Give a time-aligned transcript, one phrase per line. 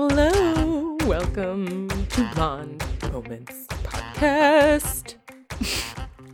[0.00, 5.16] Hello, welcome to Blonde Moments Podcast.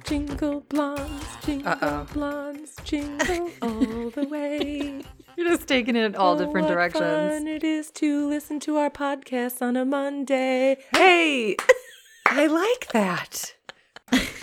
[0.04, 2.06] jingle blondes, jingle Uh-oh.
[2.12, 5.02] blondes, jingle all the way.
[5.38, 7.04] You're just taking it in all Oh, different what directions.
[7.06, 10.76] Fun it is to listen to our podcast on a Monday.
[10.94, 11.56] Hey,
[12.26, 13.54] I like that.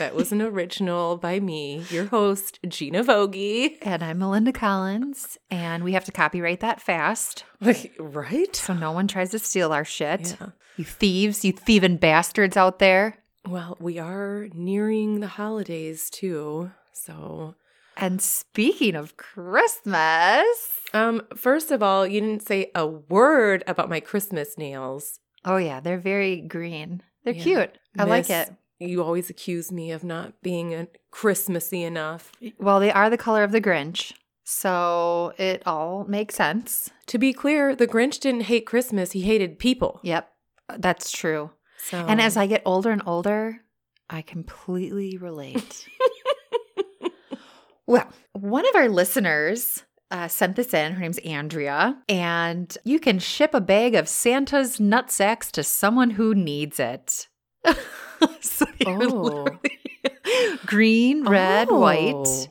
[0.01, 3.77] That was an original by me, your host, Gina Vogie.
[3.83, 8.55] And I'm Melinda Collins, and we have to copyright that fast Like, right?
[8.55, 10.35] so no one tries to steal our shit.
[10.41, 10.47] Yeah.
[10.77, 13.19] You thieves, you thieving bastards out there.
[13.47, 17.53] Well, we are nearing the holidays too, so
[17.95, 23.99] And speaking of Christmas, Um, first of all, you didn't say a word about my
[23.99, 25.19] Christmas nails.
[25.45, 27.03] oh yeah, they're very green.
[27.23, 27.43] They're Yeah.
[27.43, 27.77] cute.
[27.99, 28.49] I like it.
[28.81, 32.31] You always accuse me of not being a Christmassy enough.
[32.57, 34.13] Well, they are the color of the Grinch,
[34.43, 36.89] so it all makes sense.
[37.07, 39.99] To be clear, the Grinch didn't hate Christmas, he hated people.
[40.01, 40.27] Yep,
[40.77, 41.51] that's true.
[41.77, 43.61] So And as I get older and older,
[44.09, 45.87] I completely relate.
[47.85, 50.93] well, one of our listeners uh, sent this in.
[50.93, 51.97] Her name's Andrea.
[52.09, 57.27] And you can ship a bag of Santa's nutsacks to someone who needs it.
[58.41, 59.47] so Oh.
[60.65, 61.79] green, red, Oh.
[61.79, 62.49] white.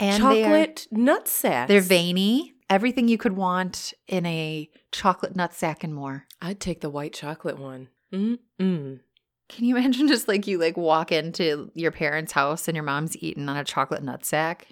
[0.00, 1.68] And they are- chocolate nut sacks.
[1.68, 2.54] they're veiny.
[2.70, 6.26] Everything you could want in a chocolate nut sack and more.
[6.42, 7.88] I'd take the white chocolate one.
[8.12, 9.00] Mm-mm.
[9.48, 13.16] Can you imagine just like you like walk into your parents' house and your mom's
[13.16, 14.66] eating on a chocolate nut sack?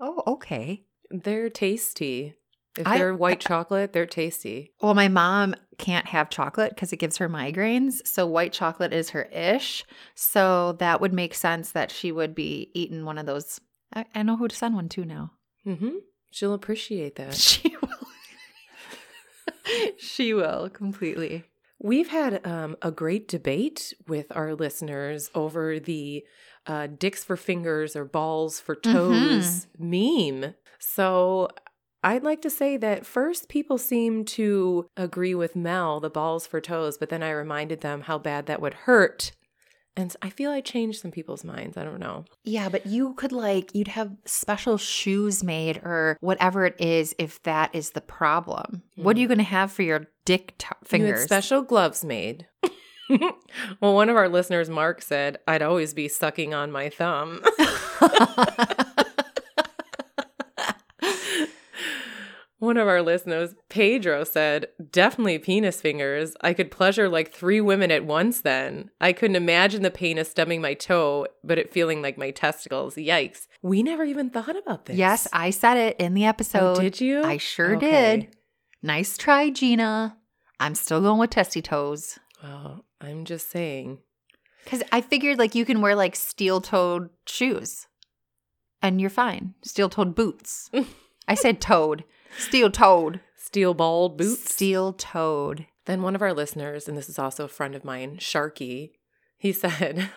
[0.00, 0.84] Oh, okay.
[1.10, 2.34] They're tasty.
[2.78, 4.72] If I- they're white chocolate, they're tasty.
[4.80, 8.06] Well, my mom can't have chocolate because it gives her migraines.
[8.06, 9.84] So white chocolate is her ish.
[10.14, 13.60] So that would make sense that she would be eating one of those.
[13.94, 15.32] I, I know who to send one to now.
[15.66, 15.96] Mm-hmm.
[16.30, 17.34] She'll appreciate that.
[17.62, 17.88] She will.
[19.98, 21.44] she will completely.
[21.80, 26.24] We've had um, a great debate with our listeners over the
[26.66, 30.54] uh, dicks for fingers or balls for toes meme.
[30.78, 31.48] So
[32.04, 36.60] I'd like to say that first people seemed to agree with Mel, the balls for
[36.60, 39.32] toes, but then I reminded them how bad that would hurt.
[39.94, 41.76] And I feel I changed some people's minds.
[41.76, 42.24] I don't know.
[42.44, 47.42] Yeah, but you could like, you'd have special shoes made or whatever it is if
[47.42, 48.82] that is the problem.
[48.96, 49.34] What are you hmm.
[49.34, 51.24] going to have for your dick t- You fingers?
[51.24, 52.46] special gloves made.
[53.80, 57.42] well, one of our listeners, Mark, said, I'd always be sucking on my thumb.
[62.62, 66.34] One of our listeners, Pedro, said, Definitely penis fingers.
[66.42, 68.92] I could pleasure like three women at once then.
[69.00, 72.94] I couldn't imagine the pain of stubbing my toe, but it feeling like my testicles.
[72.94, 73.48] Yikes.
[73.62, 74.96] We never even thought about this.
[74.96, 76.80] yes, I said it in the Oh, episode.
[76.80, 77.24] did you?
[77.24, 78.16] I sure Okay.
[78.20, 78.36] did.
[78.80, 80.16] Nice try, Gina.
[80.60, 82.20] I'm still going with testy toes.
[82.44, 83.98] Well, I'm just saying.
[84.62, 87.88] Because I figured like you can wear like steel toed shoes
[88.80, 89.54] and you're fine.
[89.64, 90.70] Steel toed boots.
[91.26, 92.04] I said toed.
[92.38, 93.20] Steel toed.
[93.36, 94.52] Steel balled boots.
[94.52, 95.66] Steel toed.
[95.86, 98.92] Then one of our listeners, and this is also a friend of mine, Sharky,
[99.36, 100.10] he said,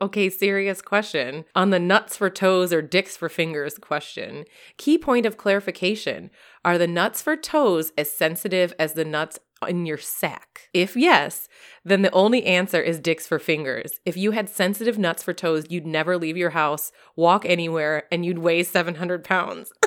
[0.00, 1.44] Okay, serious question.
[1.54, 4.44] On the nuts for toes or dicks for fingers question,
[4.76, 6.30] key point of clarification
[6.64, 10.68] Are the nuts for toes as sensitive as the nuts in your sack?
[10.74, 11.48] If yes,
[11.84, 14.00] then the only answer is dicks for fingers.
[14.04, 18.26] If you had sensitive nuts for toes, you'd never leave your house, walk anywhere, and
[18.26, 19.72] you'd weigh 700 pounds.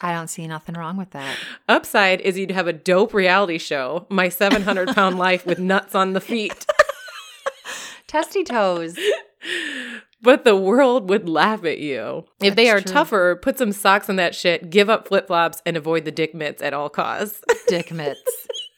[0.00, 1.36] I don't see nothing wrong with that.
[1.68, 6.12] Upside is you'd have a dope reality show, My 700 Pound Life with Nuts on
[6.12, 6.66] the Feet.
[8.06, 8.98] Testy toes.
[10.22, 12.24] But the world would laugh at you.
[12.40, 12.92] If they are true.
[12.92, 16.34] tougher, put some socks on that shit, give up flip flops, and avoid the dick
[16.34, 17.42] mitts at all costs.
[17.68, 18.20] Dick mitts.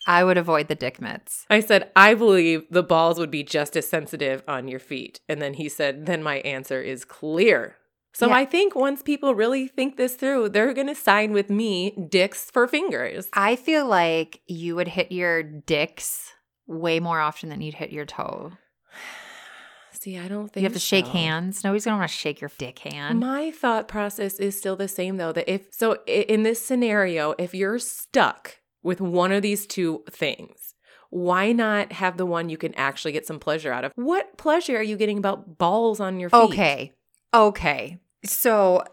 [0.06, 1.44] I would avoid the dick mitts.
[1.50, 5.20] I said, I believe the balls would be just as sensitive on your feet.
[5.28, 7.76] And then he said, then my answer is clear.
[8.18, 8.34] So Yeah.
[8.34, 12.50] I think once people really think this through, they're going to sign with me, dicks
[12.50, 13.28] for fingers.
[13.32, 16.32] I feel like you would hit your dicks
[16.66, 18.54] way more often than you'd hit your toe.
[19.92, 21.12] See, I don't think You have to shake so.
[21.12, 21.62] hands.
[21.62, 23.20] Nobody's gonna want to shake your dick hand.
[23.20, 27.54] My thought process is still the same though that if so in this scenario if
[27.54, 30.74] you're stuck with one of these two things
[31.10, 33.92] why not have the one you can actually get some pleasure out of?
[33.94, 36.36] What pleasure are you getting about balls on your feet?
[36.36, 36.92] Okay.
[37.32, 37.98] Okay.
[38.24, 38.84] So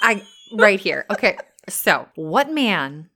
[0.00, 0.22] I
[0.52, 1.06] right here.
[1.10, 1.36] Okay.
[1.68, 3.10] So, what man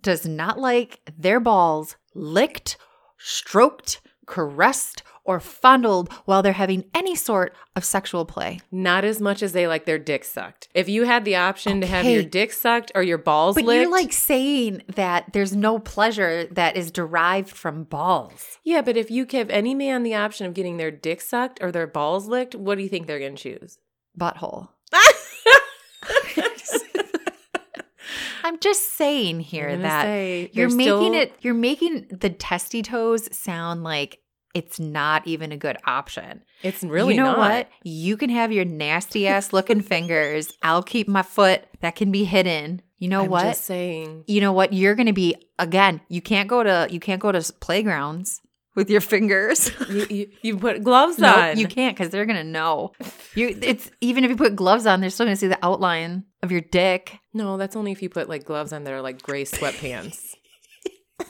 [0.00, 2.78] does not like their balls licked,
[3.18, 8.60] stroked, caressed, or fondled while they're having any sort of sexual play.
[8.70, 10.68] Not as much as they like their dick sucked.
[10.74, 13.82] If you had the option to have your dick sucked or your balls But licked,
[13.82, 18.58] you're like saying that there's no pleasure that is derived from balls.
[18.64, 21.70] yeah, but if you give any man the option of getting their dick sucked or
[21.70, 23.78] their balls licked, what do you think they're going to choose?
[24.18, 24.68] Butthole.
[28.44, 33.28] I'm just saying here that say, you're making still- it you're making the testy toes
[33.36, 34.18] sound like
[34.54, 36.42] it's not even a good option.
[36.62, 37.38] It's really you know not.
[37.38, 37.68] what?
[37.84, 40.52] You can have your nasty ass looking fingers.
[40.62, 41.64] I'll keep my foot.
[41.80, 42.82] That can be hidden.
[42.98, 43.44] You know I'm what?
[43.44, 44.24] just saying.
[44.26, 44.72] you know what?
[44.72, 46.00] You're going to be again.
[46.08, 48.40] You can't go to you can't go to playgrounds
[48.74, 49.70] with your fingers.
[49.92, 51.58] You, you, you put gloves no, on.
[51.58, 52.92] you can't because they're gonna know.
[53.34, 56.50] You, it's even if you put gloves on, they're still gonna see the outline of
[56.50, 57.18] your dick.
[57.34, 60.34] No, that's only if you put like gloves on that are like gray sweatpants.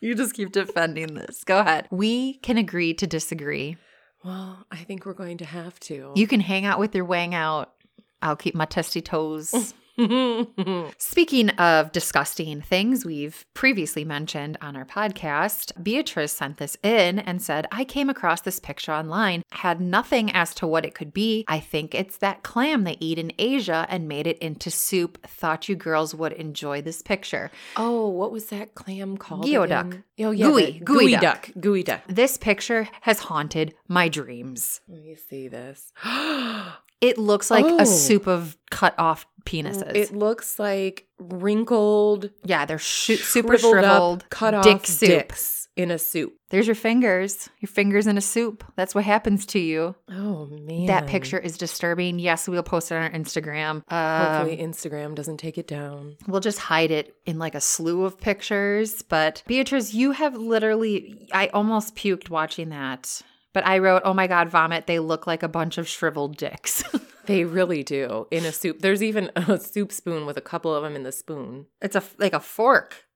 [0.00, 1.44] You just keep defending this.
[1.44, 1.86] Go ahead.
[1.92, 3.76] We can agree to disagree.
[4.24, 6.10] well, I think we're going to have to.
[6.16, 7.72] You can hang out with your wang out.
[8.20, 9.74] I'll keep my testy toes.
[10.98, 17.40] Speaking of disgusting things we've previously mentioned on our podcast, Beatrice sent this in and
[17.40, 21.44] said, I came across this picture online, had nothing as to what it could be.
[21.48, 25.24] I think it's that clam they eat in Asia and made it into soup.
[25.26, 27.50] Thought you girls would enjoy this picture.
[27.76, 29.44] oh, what was that clam called?
[29.44, 30.02] Geoduck.
[30.20, 30.46] Oh, yeah.
[30.46, 30.80] Gooey.
[30.84, 31.22] Gooey gooey duck.
[31.22, 31.50] duck.
[31.60, 32.02] Gooey duck.
[32.08, 34.80] This picture has haunted my dreams.
[34.88, 35.92] Let me see this.
[37.02, 37.78] It looks like Oh.
[37.78, 39.94] a soup of cut off penises.
[39.94, 45.08] it looks like wrinkled, yeah, they're sh- super shriveled up, cut off dick soup.
[45.08, 46.32] dicks in a soup.
[46.50, 47.48] There's your fingers.
[47.60, 48.62] Your fingers in a soup.
[48.76, 49.94] That's what happens to you.
[50.10, 52.18] Oh man, That picture is disturbing.
[52.18, 53.82] Yes, we'll post it on our Instagram.
[53.90, 56.16] Hopefully, Um, Instagram doesn't take it down.
[56.28, 59.02] we'll just hide it in like a slew of pictures.
[59.02, 63.22] But Beatrice, you have literally, I almost puked watching that.
[63.52, 64.86] But I wrote, oh my God, vomit.
[64.86, 66.82] They look like a bunch of shriveled dicks.
[67.26, 68.80] They really do in a soup.
[68.80, 71.66] There's even a soup spoon with a couple of them in the spoon.
[71.80, 73.06] it's a like a fork.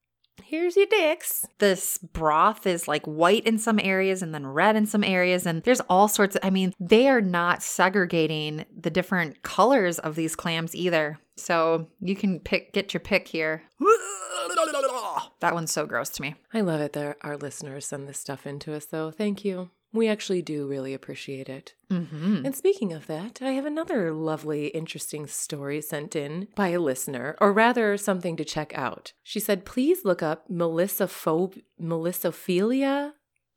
[0.44, 1.46] Here's your dicks.
[1.58, 5.46] This broth is like white in some areas and then red in some areas.
[5.46, 10.14] And there's all sorts of, I mean, they are not segregating the different colors of
[10.14, 11.18] these clams either.
[11.36, 13.62] So you can pick, get your pick here.
[15.40, 16.34] That one's so gross to me.
[16.52, 19.10] I love it that our listeners send this stuff into us, though.
[19.10, 19.70] Thank you.
[19.96, 21.74] We actually do really appreciate it.
[21.90, 22.44] Mm-hmm.
[22.44, 27.36] And speaking of that, I have another lovely, interesting story sent in by a listener,
[27.40, 29.12] or rather, something to check out.
[29.22, 33.12] She said, please look up Melissophob- Melissophilia.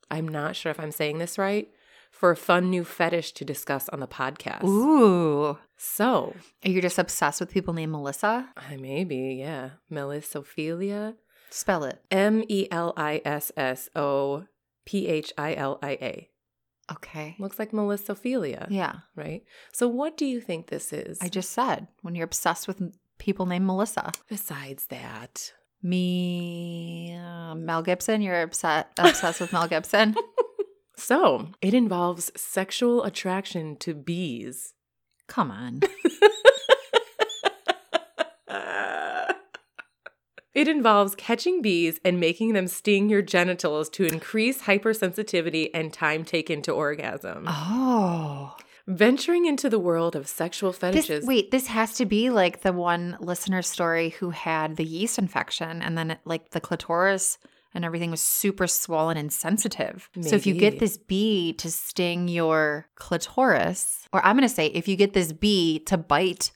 [0.09, 1.69] I'm not sure if I'm saying this right.
[2.11, 4.63] For a fun new fetish to discuss on the podcast.
[4.63, 5.59] Ooh.
[5.77, 8.49] So, Are you just obsessed with people named Melissa?
[8.57, 9.71] I maybe, yeah.
[9.91, 11.15] Melissophilia.
[11.51, 12.01] Spell it.
[12.11, 14.45] M E L I S S O
[14.85, 16.28] P H I L I A.
[16.91, 17.35] Okay.
[17.39, 18.95] Looks like Melissophilia, Yeah.
[19.15, 19.43] right?
[19.71, 21.19] So, what do you think this is?
[21.21, 22.81] I just said when you're obsessed with
[23.17, 24.11] people named Melissa.
[24.27, 28.21] Besides that, Me, uh, Mel Gibson.
[28.21, 30.15] You're upset, obsessed with Mel Gibson.
[30.97, 34.73] so it involves sexual attraction to bees.
[35.27, 35.81] Come on.
[40.53, 46.25] It involves catching bees and making them sting your genitals to increase hypersensitivity and time
[46.25, 47.45] taken to orgasm.
[47.47, 48.55] Oh.
[48.87, 51.25] Venturing into the world of sexual This, fetishes.
[51.25, 55.83] wait, this has to be like the one listener story who had the yeast infection
[55.83, 57.37] and then it, like the clitoris
[57.75, 60.09] and everything was super swollen and sensitive.
[60.21, 64.67] So if you get this bee to sting your clitoris, or I'm going to say
[64.67, 66.51] if you get this bee to bite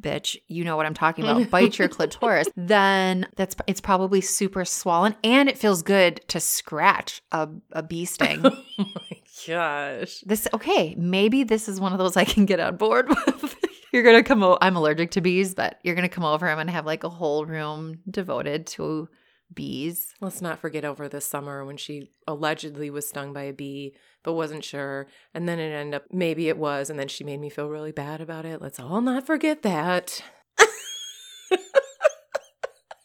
[0.00, 4.64] bitch, you know what I'm talking about, bite your clitoris, then that's it's probably super
[4.64, 8.40] swollen and it feels good to scratch a, a bee sting.
[8.44, 10.20] oh my gosh.
[10.20, 13.56] This okay, maybe this is one of those I can get on board with.
[13.92, 14.58] you're gonna come over.
[14.60, 16.48] I'm allergic to bees, but you're gonna come over.
[16.48, 19.08] I'm gonna have like a whole room devoted to
[19.52, 20.14] bees.
[20.20, 24.34] Let's not forget over the summer when she allegedly was stung by a bee, but
[24.34, 25.06] wasn't sure.
[25.34, 26.90] And then it ended up, maybe it was.
[26.90, 28.60] And then she made me feel really bad about it.
[28.60, 30.22] Let's all not forget that.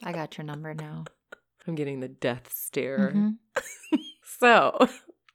[0.03, 1.05] I got your number now.
[1.67, 3.12] I'm getting the death stare.
[3.15, 3.38] Mhm.
[4.39, 4.88] So,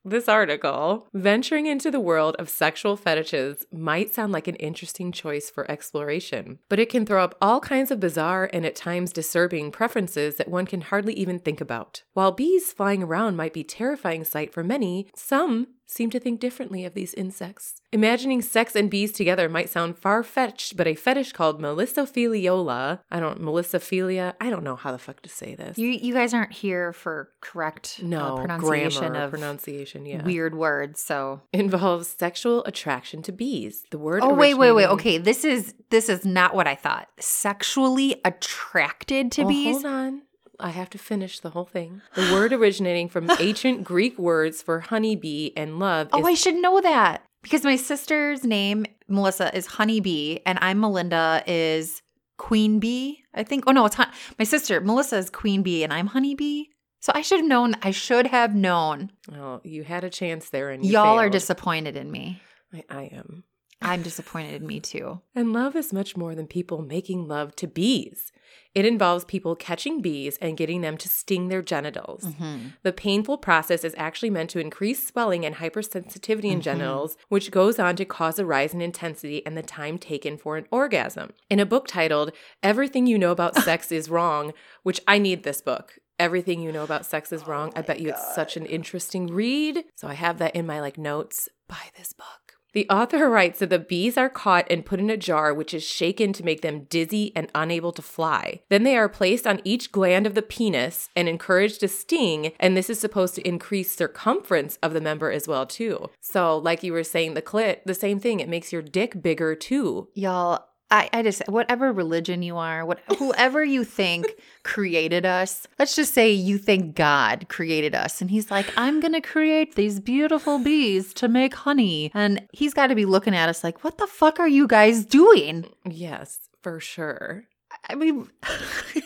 [0.06, 5.50] this article, venturing into the world of sexual fetishes might sound like an interesting choice
[5.50, 9.72] for exploration, but it can throw up all kinds of bizarre and at times disturbing
[9.72, 12.04] preferences that one can hardly even think about.
[12.12, 16.40] While bees flying around might be a terrifying sight for many, some seem to think
[16.40, 17.80] differently of these insects.
[17.92, 23.20] Imagining sex and bees together might sound far fetched, but a fetish called Melissophilia, I
[23.20, 25.78] don't, Melissophilia, I don't know how the fuck to say this.
[25.78, 30.22] You you guys aren't here for correct uh, no, pronunciation grammar, of pronunciation, yeah.
[30.22, 31.00] weird words.
[31.00, 33.84] So Involves sexual attraction to bees.
[33.90, 34.88] The word Oh wait, wait, wait.
[34.88, 37.08] Okay, this is this is not what I thought.
[37.18, 39.74] Sexually attracted to Oh, bees?
[39.74, 40.22] Hold on.
[40.60, 42.02] I have to finish the whole thing.
[42.14, 46.56] The word originating from ancient Greek words for honeybee and love Oh, is I should
[46.56, 52.02] know that because my sister's name Melissa is Honeybee, and I'm Melinda is
[52.38, 53.22] Queen Bee.
[53.34, 53.64] I think.
[53.66, 56.64] Oh no, it's hun- my sister Melissa is Queen Bee, and I'm Honeybee.
[57.00, 57.74] So I should have known.
[57.82, 59.12] I should have known.
[59.32, 62.40] Oh, you had a chance there and you Y'all are disappointed in me.
[62.72, 63.44] I, I am.
[63.82, 65.20] I'm disappointed in me too.
[65.34, 68.32] And love is much more than people making love to bees.
[68.74, 72.24] It involves people catching bees and getting them to sting their genitals.
[72.24, 72.74] Mhm.
[72.82, 76.62] The painful process is actually meant to increase swelling and hypersensitivity in Mhm.
[76.64, 80.56] genitals, which goes on to cause a rise in intensity and the time taken for
[80.56, 81.32] an orgasm.
[81.48, 82.32] In a book titled
[82.62, 85.98] Everything You Know About Sex is Wrong, which I need this book.
[86.18, 87.72] Everything You Know About Sex is Wrong.
[87.76, 89.84] I bet you it's such an interesting read.
[89.94, 91.48] So I have that in my like notes.
[91.68, 92.45] Buy this book.
[92.76, 95.82] The author writes that the bees are caught and put in a jar, which is
[95.82, 98.60] shaken to make them dizzy and unable to fly.
[98.68, 102.76] Then they are placed on each gland of the penis and encouraged to sting, and
[102.76, 106.10] this is supposed to increase circumference of the member as well too.
[106.20, 108.40] So, like you were saying, the clit, the same thing.
[108.40, 110.08] It makes your dick bigger too.
[110.12, 114.26] Y'all, I, I just whatever religion you are, what whoever you think
[114.62, 119.20] created us, let's just say you think God created us, and He's like, I'm gonna
[119.20, 123.64] create these beautiful bees to make honey, and He's got to be looking at us
[123.64, 125.66] like, what the fuck are you guys doing?
[125.88, 127.44] Yes, for sure.
[127.88, 128.28] I mean.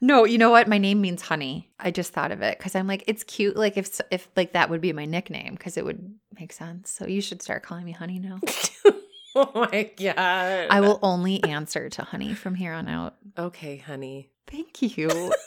[0.00, 0.68] No, you know what?
[0.68, 1.70] My name means honey.
[1.80, 3.56] I just thought of it because I'm like, it's cute.
[3.56, 6.90] Like if if like that would be my nickname because it would make sense.
[6.90, 8.40] So you should start calling me honey now.
[9.54, 10.66] oh my god.
[10.70, 13.16] I will only answer to honey from here on out.
[13.38, 14.30] Okay, honey.
[14.46, 15.32] Thank you.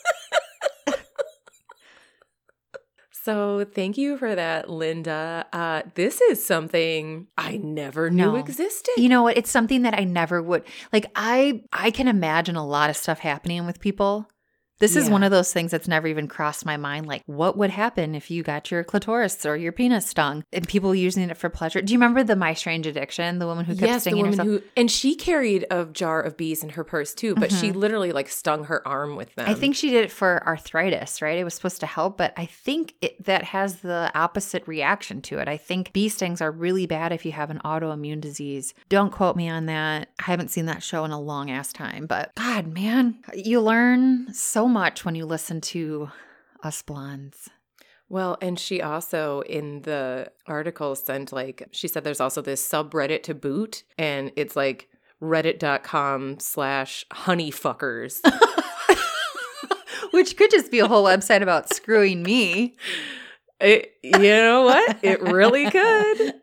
[3.21, 5.45] So thank you for that, Linda.
[5.51, 8.35] Uh, this is something I never knew No.
[8.37, 8.93] existed.
[8.97, 9.37] you know what?
[9.37, 11.11] It's something that I never would like.
[11.15, 14.27] I I can imagine a lot of stuff happening with people.
[14.79, 17.05] This is one of those things that's never even crossed my mind.
[17.05, 20.95] Like, what would happen if you got your clitoris or your penis stung and people
[20.95, 21.81] using it for pleasure?
[21.81, 23.39] Do you remember the My Strange Addiction?
[23.39, 24.47] The woman who kept yes, the woman herself.
[24.47, 28.11] who and she carried a jar of bees in her purse too, but she literally
[28.11, 29.45] like stung her arm with them.
[29.45, 29.55] Mm-hmm.
[29.55, 31.37] I think she did it for arthritis, right?
[31.37, 35.39] It was supposed to help, but I think it, that has the opposite reaction to
[35.39, 35.47] it.
[35.47, 38.73] I think bee stings are really bad if you have an autoimmune disease.
[38.87, 40.09] Don't quote me on that.
[40.19, 44.33] I haven't seen that show in a long ass time, but God, man, you learn
[44.33, 46.09] so much when you listen to
[46.63, 47.49] us blondes.
[48.07, 53.23] Well, and she also in the article sent like she said there's also this subreddit
[53.23, 54.89] to boot, and it's like
[55.21, 58.19] reddit.com slash honeyfuckers.
[60.11, 62.75] Which could just be a whole website about screwing me.
[63.59, 64.99] It, you know what?
[65.03, 66.33] It really could.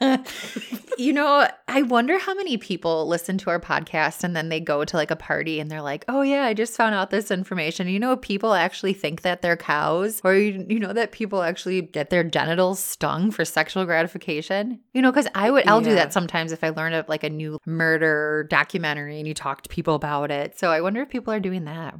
[0.96, 4.84] you know, I wonder how many people listen to our podcast and then they go
[4.84, 7.88] to like a party and they're like, "Oh yeah, I just found out this information."
[7.88, 11.82] You know, people actually think that they're cows, or you, you know that people actually
[11.82, 14.80] get their genitals stung for sexual gratification.
[14.92, 17.30] You know, because I would, I'll do that sometimes if I learn of like a
[17.30, 20.58] new murder documentary and you talk to people about it.
[20.58, 21.94] So I wonder if people are doing that.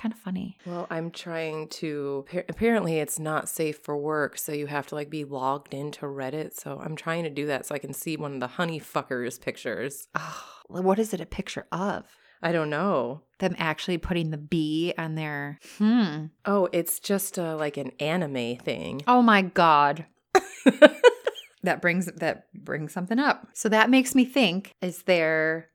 [0.00, 0.56] It's kind of funny.
[0.64, 2.24] Well, I'm trying to.
[2.48, 6.54] Apparently, it's not safe for work, so you have to like be logged into Reddit.
[6.54, 10.08] So I'm trying to do that so I can see one of the honeyfuckers pictures.
[10.14, 12.04] Oh, what is it a picture of?
[12.42, 13.24] I don't know.
[13.40, 16.26] Them actually putting the bee on their hmm.
[16.46, 19.02] Oh, it's just uh, like an anime thing.
[19.06, 20.06] Oh my god.
[21.62, 23.48] that brings that brings something up.
[23.52, 25.68] So that makes me think: Is there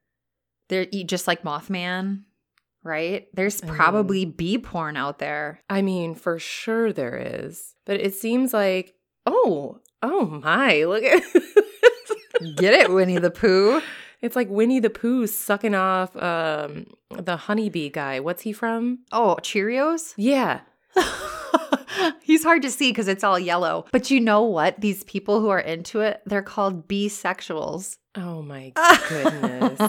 [0.70, 2.24] there you just like Mothman,
[2.86, 3.27] right?
[3.34, 5.60] There's I mean- probably bee porn out there.
[5.70, 8.94] I mean, for sure there is, but it seems like
[9.25, 11.22] oh, oh my, look at.
[12.58, 13.82] Get it, Winnie the Pooh?
[14.22, 18.20] It's like Winnie the Pooh sucking off um, the honeybee guy.
[18.20, 19.00] What's he from?
[19.12, 20.13] Oh, Cheerios.
[20.18, 20.62] Yeah.
[22.22, 23.86] He's hard to see because it's all yellow.
[23.92, 24.82] But you know what?
[24.82, 27.98] These people who are into it, they're called bisexuals.
[28.15, 28.74] Oh my
[29.10, 29.80] goodness.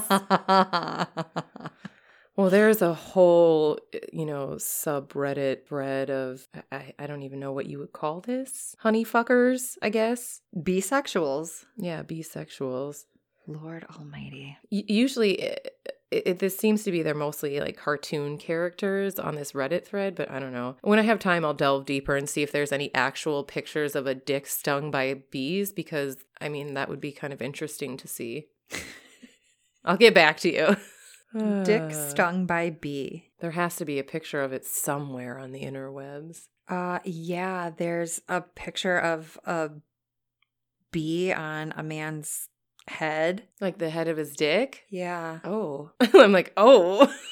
[2.37, 3.79] Well, there's a whole,
[4.13, 8.77] you know, subreddit thread of, I, I don't even know what you would call this.
[8.85, 10.41] Honeyfuckers, I guess.
[10.55, 11.65] bisexuals.
[11.79, 13.05] Yeah, bisexuals.
[13.47, 14.57] Lord Almighty.
[14.71, 15.57] U- usually, eh,
[16.11, 20.15] it, it, this seems to be they're mostly like cartoon characters on this Reddit thread,
[20.15, 20.77] but I don't know.
[20.83, 24.07] When I have time, I'll delve deeper and see if there's any actual pictures of
[24.07, 28.07] a dick stung by bees because I mean, that would be kind of interesting to
[28.07, 28.47] see.
[29.85, 30.77] I'll get back to you.
[31.35, 33.31] Dick stung by bee.
[33.41, 36.49] There has to be a picture of it somewhere on the interwebs.
[36.69, 39.71] Uh yeah, there's a picture of a
[40.93, 42.49] bee on a man's
[42.89, 43.45] head.
[43.61, 44.85] Like the head of his dick?
[44.89, 45.41] Yeah.
[45.45, 45.91] Oh.
[46.15, 47.13] I'm like, "Oh."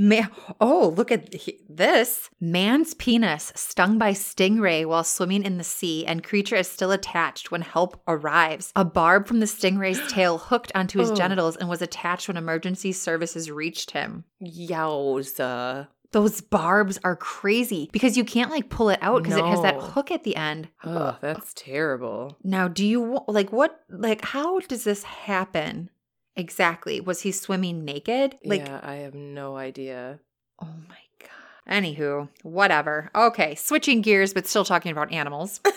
[0.00, 0.30] Man,
[0.62, 1.34] oh, look at
[1.68, 2.30] this.
[2.40, 7.50] Man's penis stung by stingray while swimming in the sea, and creature is still attached
[7.50, 8.72] when help arrives.
[8.74, 11.14] A barb from the stingray's tail hooked onto his oh.
[11.14, 14.24] genitals and was attached when emergency services reached him.
[14.42, 15.88] Yowza.
[16.12, 19.44] Those barbs are crazy because you can't like pull it out because no.
[19.44, 20.70] it has that hook at the end.
[20.82, 22.38] Oh, that's terrible.
[22.42, 25.90] Now, do you like what, like, how does this happen?
[26.36, 27.00] Exactly.
[27.00, 28.36] Was he swimming naked?
[28.44, 30.20] Like Yeah, I have no idea.
[30.62, 31.30] Oh my god.
[31.68, 33.10] Anywho, whatever.
[33.14, 35.60] Okay, switching gears but still talking about animals.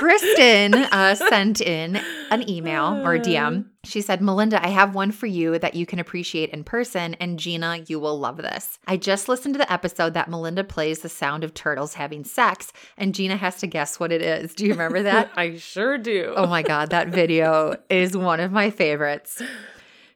[0.00, 3.66] Kristen uh, sent in an email or DM.
[3.84, 7.38] She said, Melinda, I have one for you that you can appreciate in person, and
[7.38, 8.78] Gina, you will love this.
[8.86, 12.72] I just listened to the episode that Melinda plays the sound of turtles having sex,
[12.96, 14.54] and Gina has to guess what it is.
[14.54, 15.32] Do you remember that?
[15.36, 16.32] I sure do.
[16.34, 19.42] Oh my God, that video is one of my favorites.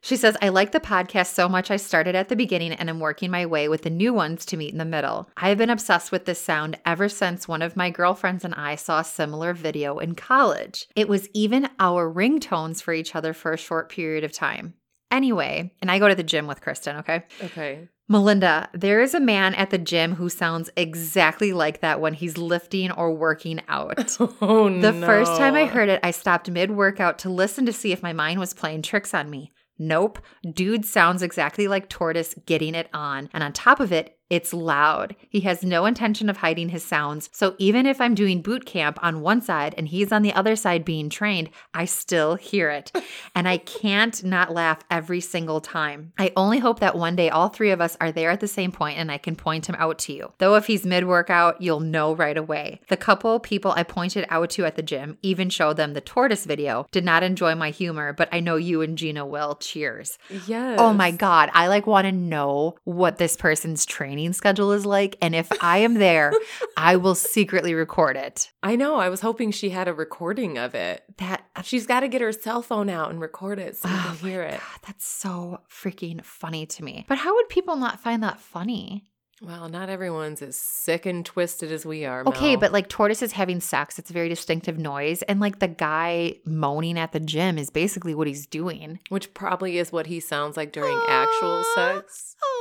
[0.05, 3.01] She says, I like the podcast so much I started at the beginning and am
[3.01, 5.31] working my way with the new ones to meet in the middle.
[5.39, 8.75] I have been obsessed with this sound ever since one of my girlfriends and I
[8.75, 10.89] saw a similar video in college.
[10.95, 14.75] It was even our ringtones for each other for a short period of time.
[15.11, 17.25] Anyway, and I go to the gym with Kristen, okay?
[17.43, 17.89] Okay.
[18.07, 22.37] Melinda, there is a man at the gym who sounds exactly like that when he's
[22.37, 24.19] lifting or working out.
[24.43, 25.07] Oh, the no.
[25.07, 28.13] first time I heard it, I stopped mid workout to listen to see if my
[28.13, 29.51] mind was playing tricks on me.
[29.79, 30.21] Nope.
[30.49, 33.29] Dude sounds exactly like Tortoise getting it on.
[33.33, 35.15] And on top of it, it's loud.
[35.29, 37.29] He has no intention of hiding his sounds.
[37.33, 40.57] So even if I'm doing boot camp on one side and he's on the other
[40.57, 42.91] side being trained, I still hear it.
[43.35, 46.13] and I can't not laugh every single time.
[46.19, 48.73] I only hope that one day all three of us are there at the same
[48.73, 50.33] point and I can point him out to you.
[50.39, 52.81] Though if he's mid workout, you'll know right away.
[52.89, 56.47] The couple people I pointed out to at the gym, even showed them the tortoise
[56.47, 59.57] video, did not enjoy my humor, but I know you and Gina will.
[59.57, 60.19] Cheers.
[60.47, 60.79] Yes.
[60.81, 61.51] Oh my God.
[61.53, 65.17] I like want to know what this person's training training schedule is like.
[65.21, 66.33] And if I am there,
[66.77, 68.51] I will secretly record it.
[68.63, 68.97] I know.
[68.97, 71.03] I was hoping she had a recording of it.
[71.19, 74.29] That she's got to get her cell phone out and record it so oh can
[74.29, 74.61] hear it.
[74.61, 77.05] God, that's so freaking funny to me.
[77.09, 79.05] But how would people not find that funny?
[79.43, 82.23] Well, not everyone's as sick and twisted as we are.
[82.27, 85.23] Okay, but like Tortoise is having sex, it's a very distinctive noise.
[85.23, 89.01] And like the guy moaning at the gym is basically what he's doing.
[89.09, 92.37] Which probably is what he sounds like during actual sex.
[92.43, 92.54] Oh,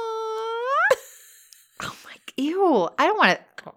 [2.38, 3.74] ew, I don't want to.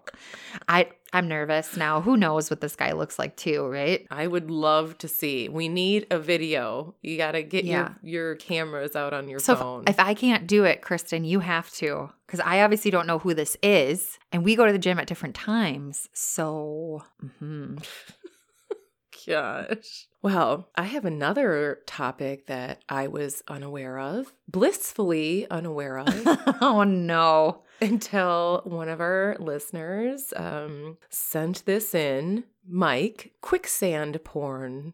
[0.67, 2.01] I I'm nervous now.
[2.01, 4.05] Who knows what this guy looks like too, right?
[4.11, 5.47] I would love to see.
[5.47, 6.95] We need a video.
[7.01, 7.93] You got to get yeah.
[8.01, 9.83] your your cameras out on your so phone.
[9.87, 13.19] If, if I can't do it, Kristen, you have to cuz I obviously don't know
[13.19, 16.09] who this is and we go to the gym at different times.
[16.13, 17.77] So, mm-hmm.
[19.27, 20.07] gosh.
[20.21, 26.09] Well, I have another topic that I was unaware of, blissfully unaware of.
[26.61, 27.63] oh no.
[27.81, 34.93] Until one of our listeners um, sent this in Mike, quicksand porn.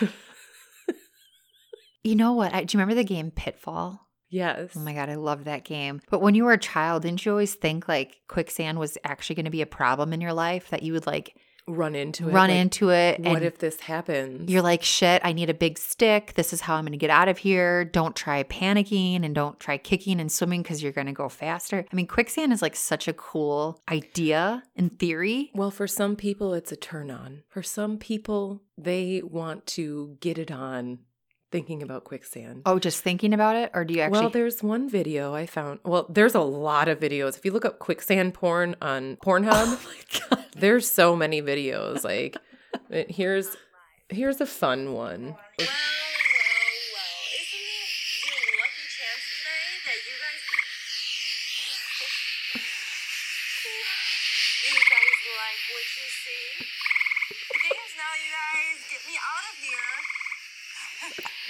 [2.02, 2.54] you know what?
[2.54, 4.00] I, do you remember the game Pitfall?
[4.30, 4.70] Yes.
[4.74, 6.00] Oh my God, I love that game.
[6.10, 9.44] But when you were a child, didn't you always think like quicksand was actually going
[9.44, 12.32] to be a problem in your life that you would like run into it.
[12.32, 13.20] Run like, into it.
[13.20, 14.50] What if this happens?
[14.50, 16.34] You're like, shit, I need a big stick.
[16.34, 17.84] This is how I'm going to get out of here.
[17.84, 21.84] Don't try panicking and don't try kicking and swimming because you're going to go faster.
[21.90, 25.50] I mean, quicksand is like such a cool idea in theory.
[25.54, 27.42] Well, for some people, it's a turn on.
[27.48, 30.98] For some people, they want to get it on
[31.54, 32.62] thinking about quicksand.
[32.66, 33.70] Oh, just thinking about it?
[33.74, 34.22] Or do you actually?
[34.22, 35.78] Well, there's one video I found.
[35.84, 37.38] Well, there's a lot of videos.
[37.38, 39.78] If you look up quicksand porn on Pornhub,
[40.32, 42.02] oh there's so many videos.
[42.02, 42.36] Like,
[42.92, 43.56] uh, here's
[44.08, 45.36] here's a fun one.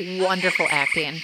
[0.00, 1.20] Wonderful acting.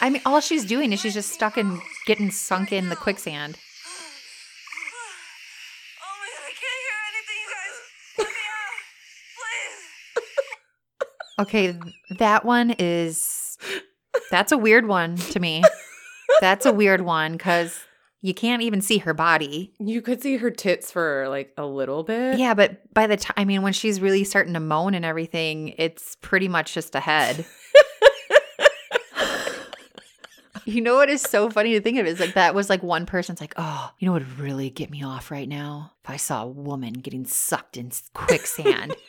[0.00, 3.58] I mean, all she's doing is she's just stuck in getting sunk in the quicksand.
[11.40, 11.78] Okay,
[12.18, 13.58] that one is
[14.30, 15.62] that's a weird one to me.
[16.40, 17.78] That's a weird one because
[18.20, 19.72] you can't even see her body.
[19.78, 22.38] You could see her tits for like a little bit.
[22.38, 25.74] Yeah, but by the time, I mean, when she's really starting to moan and everything,
[25.78, 27.44] it's pretty much just a head.
[30.64, 33.06] you know what is so funny to think of is like that was like one
[33.06, 35.92] person's like, oh, you know what would really get me off right now?
[36.04, 38.94] If I saw a woman getting sucked in quicksand.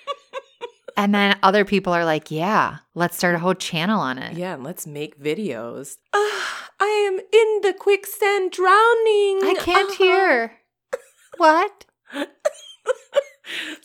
[1.00, 4.38] and then other people are like, yeah, let's start a whole channel on it.
[4.38, 5.96] Yeah, and let's make videos.
[6.14, 9.40] Ah, I am in the quicksand drowning.
[9.44, 10.04] I can't Uh-huh.
[10.04, 10.52] hear.
[11.38, 11.86] What?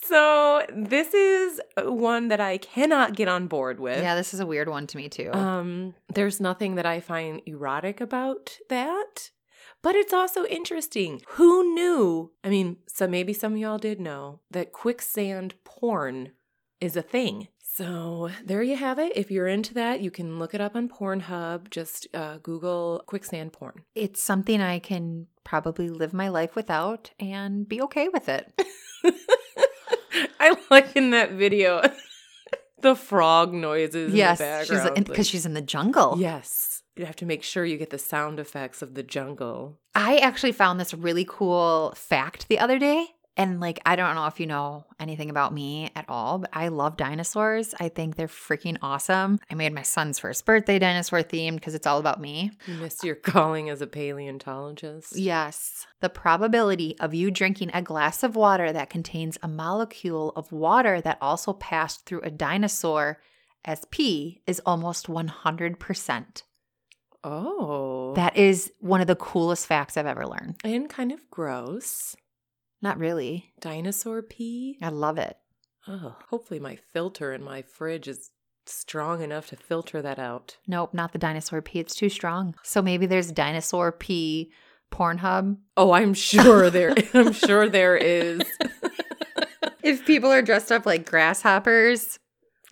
[0.02, 3.98] So this is one that I cannot get on board with.
[4.02, 5.32] Yeah, this is a weird one to me too.
[5.32, 9.30] Um, there's nothing that I find erotic about that,
[9.82, 11.22] but it's also interesting.
[11.38, 12.32] Who knew?
[12.44, 16.32] I mean, so maybe some of y'all did know that quicksand porn
[16.80, 17.48] is a thing.
[17.58, 19.16] So there you have it.
[19.16, 21.70] If you're into that, you can look it up on Pornhub.
[21.70, 23.82] Just uh, Google quicksand porn.
[23.96, 28.52] it's something I can probably live my life without and be okay with it.
[30.40, 31.82] I like in that video
[32.80, 35.06] the frog noises yes, in the she's background.
[35.06, 36.16] because she's in the jungle.
[36.18, 39.80] yes, you have to make sure you get the sound effects of the jungle.
[39.94, 43.08] I actually found this really cool fact the other day.
[43.36, 46.68] And like, I don't know if you know anything about me at all, but I
[46.68, 47.74] love dinosaurs.
[47.80, 49.40] I think they're freaking awesome.
[49.50, 52.52] I made my son's first birthday dinosaur themed because it's all about me.
[52.66, 55.16] You missed your calling as a paleontologist.
[55.16, 55.84] Yes.
[56.00, 61.00] The probability of you drinking a glass of water that contains a molecule of water
[61.00, 63.18] that also passed through a dinosaur
[63.64, 66.42] as pee is almost 100%.
[67.24, 68.12] Oh.
[68.14, 70.56] That is one of the coolest facts I've ever learned.
[70.62, 72.14] and kind of gross.
[72.84, 73.50] Not really.
[73.60, 74.76] Dinosaur pee.
[74.82, 75.38] I love it.
[75.88, 78.30] Oh, hopefully my filter in my fridge is
[78.66, 80.58] strong enough to filter that out.
[80.66, 81.78] Nope, not the dinosaur pee.
[81.78, 82.54] It's too strong.
[82.62, 84.52] So maybe there's dinosaur pee
[84.92, 85.56] Pornhub.
[85.78, 88.42] Oh, I'm sure there I'm sure there is.
[89.82, 92.18] If people are dressed up like grasshoppers,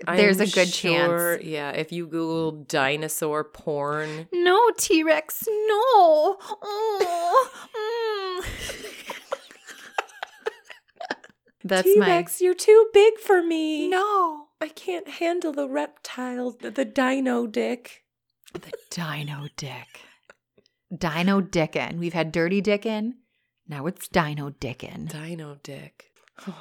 [0.07, 1.45] there's I'm a good sure- chance.
[1.45, 6.39] Yeah, if you Google dinosaur porn, No, T Rex, no.
[6.63, 9.19] Oh, mm.
[11.65, 13.89] That's T my Rex, you're too big for me.
[13.89, 14.47] no.
[14.61, 18.03] I can't handle the reptile, the, the dino dick.
[18.53, 20.03] The Dino Dick.
[20.97, 21.99] Dino Dickin.
[21.99, 23.15] We've had Dirty Dickin.
[23.67, 25.09] Now it's Dino Dickin.
[25.11, 26.11] Dino dick.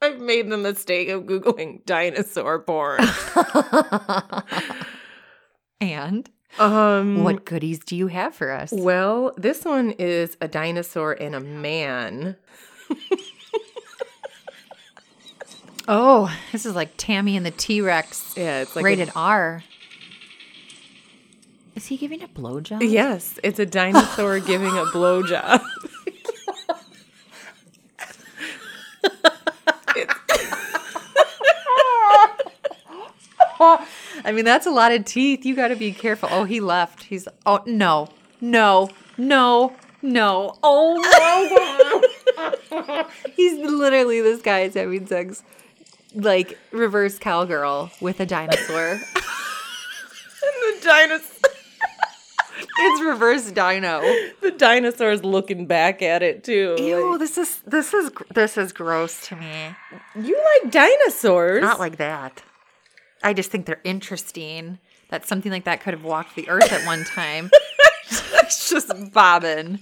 [0.00, 3.00] I've made the mistake of Googling dinosaur porn.
[5.80, 8.72] and um what goodies do you have for us?
[8.72, 12.36] Well, this one is a dinosaur and a man.
[15.86, 18.34] Oh, this is like Tammy and the T Rex.
[18.36, 19.62] Yeah, it's like rated R.
[21.74, 22.88] Is he giving a blowjob?
[22.88, 25.60] yes, it's a dinosaur giving a blowjob.
[34.24, 35.44] I mean, that's a lot of teeth.
[35.44, 36.28] You got to be careful.
[36.32, 37.04] Oh, he left.
[37.04, 37.28] He's.
[37.44, 38.08] Oh no,
[38.40, 40.56] no, no, no.
[40.62, 42.02] Oh my
[42.80, 43.06] god.
[43.36, 45.42] He's literally this guy is having sex,
[46.14, 49.00] like reverse cowgirl with a dinosaur.
[50.40, 51.50] the dinosaur
[52.78, 54.00] it's reverse dino.
[54.40, 56.76] the dinosaur's looking back at it too.
[56.78, 59.74] Ew, Like, this is this is this is gross to me.
[60.20, 61.60] you like dinosaurs?
[61.62, 62.42] Not like that.
[63.24, 64.78] I just think they're interesting.
[65.08, 67.50] That something like that could have walked the earth at one time.
[68.10, 69.80] it's just bobbing.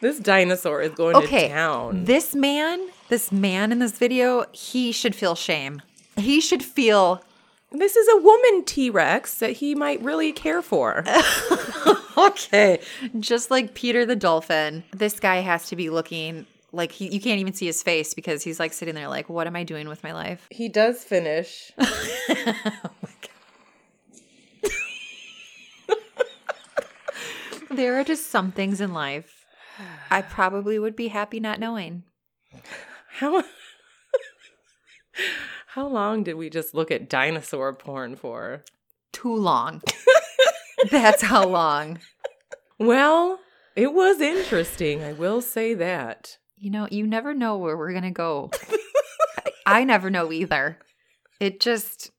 [0.00, 2.04] this dinosaur is going Okay, to town.
[2.04, 5.82] this man, this man in this video, he should feel shame.
[6.16, 7.22] He should feel
[7.70, 11.04] This is a woman T Rex that he might really care for.
[12.18, 12.80] okay,
[13.20, 14.84] just like Peter the dolphin.
[14.92, 16.46] This guy has to be looking
[16.78, 19.46] like he, you can't even see his face because he's like sitting there like, what
[19.46, 20.46] am I doing with my life?
[20.50, 21.72] he does finish.
[27.70, 29.46] Oh there are just some things in life
[30.10, 32.02] I probably would be happy not knowing.
[33.18, 33.44] How
[35.68, 38.64] How long did we just look at dinosaur porn for?
[39.12, 39.82] Too long.
[40.90, 42.00] That's how long.
[42.78, 43.38] Well,
[43.76, 46.38] it was interesting, I will say that.
[46.60, 48.50] You know, you never know where we're going to go.
[49.66, 50.78] I, never know either.
[51.40, 52.10] It just,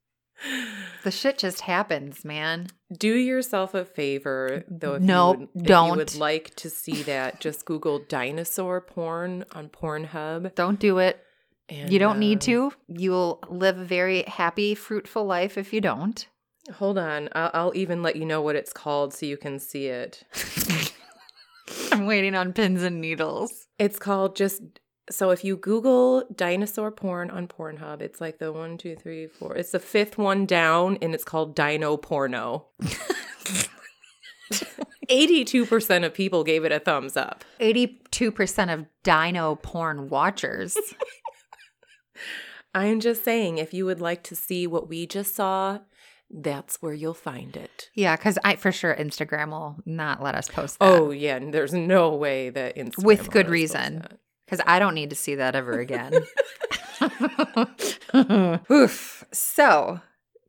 [1.03, 2.67] the shit just happens, man.
[2.95, 4.95] Do yourself a favor, though.
[4.95, 5.97] If No, you would, If you don't.
[5.97, 11.19] would like to see that, just Google dinosaur porn on Pornhub, Don't do it.
[11.67, 12.71] And, You don't need uh, to.
[12.87, 16.27] You'll live a very happy, fruitful life if you don't.
[16.75, 17.29] Hold on.
[17.33, 20.23] I'll, I'll even let you know what it's called so you can see it.
[21.91, 23.67] I'm waiting on pins and needles.
[23.77, 24.61] It's called just.
[25.11, 29.55] So if you Google dinosaur porn on Pornhub, it's like the one, two, three, four.
[29.55, 32.67] It's the fifth one down, and it's called Dino Porno.
[35.09, 37.43] 82% of people gave it a thumbs up.
[37.59, 40.77] 82% of dino porn watchers.
[42.75, 45.79] I'm just saying, if you would like to see what we just saw,
[46.31, 47.89] that's where you'll find it.
[47.93, 50.85] yeah, because I for sure Instagram will not let us post that.
[50.85, 51.35] Oh, yeah.
[51.37, 53.03] and There's no way that Instagram.
[53.03, 54.05] With good reason.
[54.45, 56.13] because I don't need to see that ever again.
[58.71, 59.23] Oof.
[59.31, 60.01] So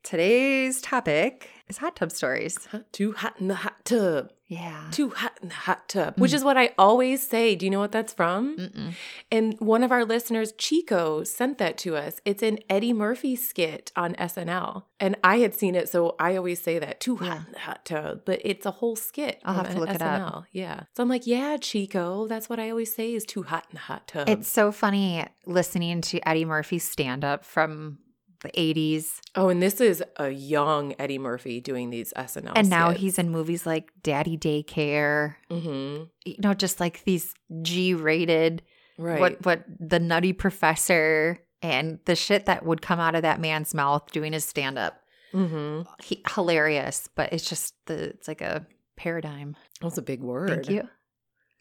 [0.02, 2.66] today's topic is hot tub stories.
[2.66, 4.30] Hot- Too hot in the hot tub.
[4.46, 4.88] Yeah.
[4.90, 7.54] Too hot in the hot tub, which is what I always say.
[7.54, 8.56] Do you know what that's from?
[8.58, 8.94] Mm-mm.
[9.30, 12.20] And one of our listeners, Chico, sent that to us.
[12.24, 14.82] It's an Eddie Murphy skit on SNL.
[14.98, 17.36] And I had seen it, so I always say that too hot Yeah.
[17.46, 18.22] in the hot tub.
[18.24, 19.40] But it's a whole skit.
[19.44, 20.38] I'll have to look it SNL.
[20.38, 20.44] up.
[20.50, 20.80] Yeah.
[20.96, 23.80] So I'm like, yeah, Chico, that's what I always say is too hot in the
[23.82, 24.28] hot tub.
[24.28, 27.98] It's so funny listening to Eddie Murphy's stand up from
[28.42, 29.20] the 80s.
[29.36, 32.52] oh, and this is a young Eddie Murphy doing these SNL.
[32.56, 33.00] and now skits.
[33.02, 36.08] he's in movies like Daddy Daycare, Mhm.
[36.24, 38.62] you know, just like these G rated,
[38.98, 39.20] right.
[39.20, 43.74] what, what the Nutty Professor and the shit that would come out of that man's
[43.74, 45.02] mouth doing his stand up.
[45.34, 45.82] Mm-hmm.
[46.02, 49.56] He, hilarious, but it's just the, it's like a paradigm.
[49.80, 50.48] That's a big word.
[50.48, 50.88] Thank you.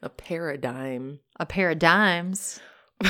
[0.02, 1.20] A paradigm.
[1.40, 2.60] A dimes.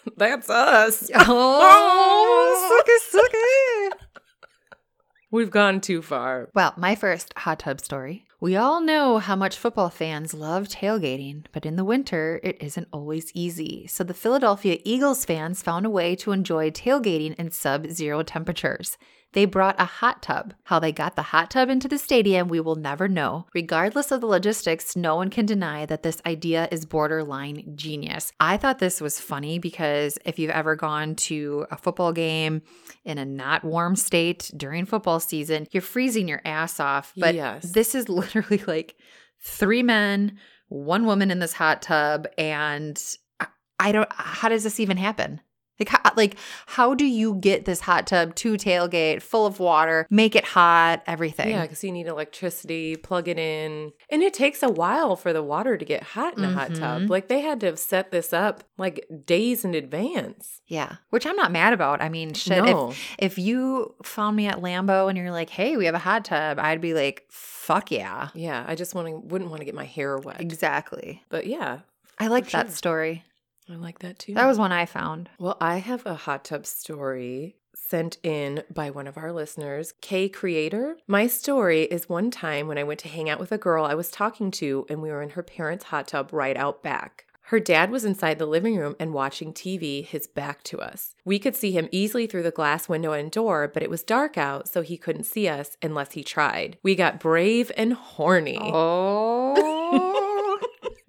[0.16, 1.10] That's us.
[1.14, 3.98] Oh, oh sucky, sucky.
[5.30, 6.48] We've gone too far.
[6.54, 8.24] Well, my first hot tub story.
[8.40, 12.88] We all know how much football fans love tailgating, but in the winter, it isn't
[12.92, 13.86] always easy.
[13.88, 18.96] So the Philadelphia Eagles fans found a way to enjoy tailgating in sub zero temperatures.
[19.34, 20.54] They brought a hot tub.
[20.64, 23.46] How they got the hot tub into the stadium, we will never know.
[23.54, 28.32] Regardless of the logistics, no one can deny that this idea is borderline genius.
[28.40, 32.62] I thought this was funny because if you've ever gone to a football game
[33.04, 37.12] in a not warm state during football season, you're freezing your ass off.
[37.16, 37.70] But Yes.
[37.72, 38.96] this is literally like
[39.42, 40.38] three men,
[40.68, 42.98] one woman in this hot tub, and
[43.40, 43.46] I-
[43.78, 44.08] I don't.
[44.12, 45.40] How does this even happen?
[45.78, 46.36] Like, how, like,
[46.66, 51.02] how do you get this hot tub to tailgate, full of water, make it hot,
[51.06, 51.50] everything?
[51.50, 53.92] Yeah, because you need electricity, plug it in.
[54.10, 57.02] And it takes a while for the water to get hot in a hot tub.
[57.02, 57.08] Mhm.
[57.08, 60.60] Like they had to have set this up like days in advance.
[60.66, 62.02] Yeah, which I'm not mad about.
[62.02, 62.64] I mean, shit.
[62.64, 62.90] No.
[63.18, 66.24] If if you found me at Lambeau and you're like, "Hey, we have a hot
[66.24, 69.74] tub," I'd be like, "Fuck yeah!" Yeah, I just want to wouldn't want to get
[69.74, 70.40] my hair wet.
[70.40, 71.22] Exactly.
[71.28, 71.80] But yeah,
[72.18, 72.74] I like that sure.
[72.74, 73.24] story.
[73.70, 74.34] I like that too.
[74.34, 75.28] That was one I found.
[75.38, 80.28] Well, I have a hot tub story sent in by one of our listeners, K
[80.28, 80.98] Creator.
[81.06, 83.94] My story is one time when I went to hang out with a girl I
[83.94, 87.24] was talking to, and we were in her parents' hot tub right out back.
[87.48, 91.14] Her dad was inside the living room and watching TV, his back to us.
[91.24, 94.36] We could see him easily through the glass window and door, but it was dark
[94.36, 96.76] out, so he couldn't see us unless he tried.
[96.82, 98.60] We got brave and horny.
[98.60, 100.34] Oh.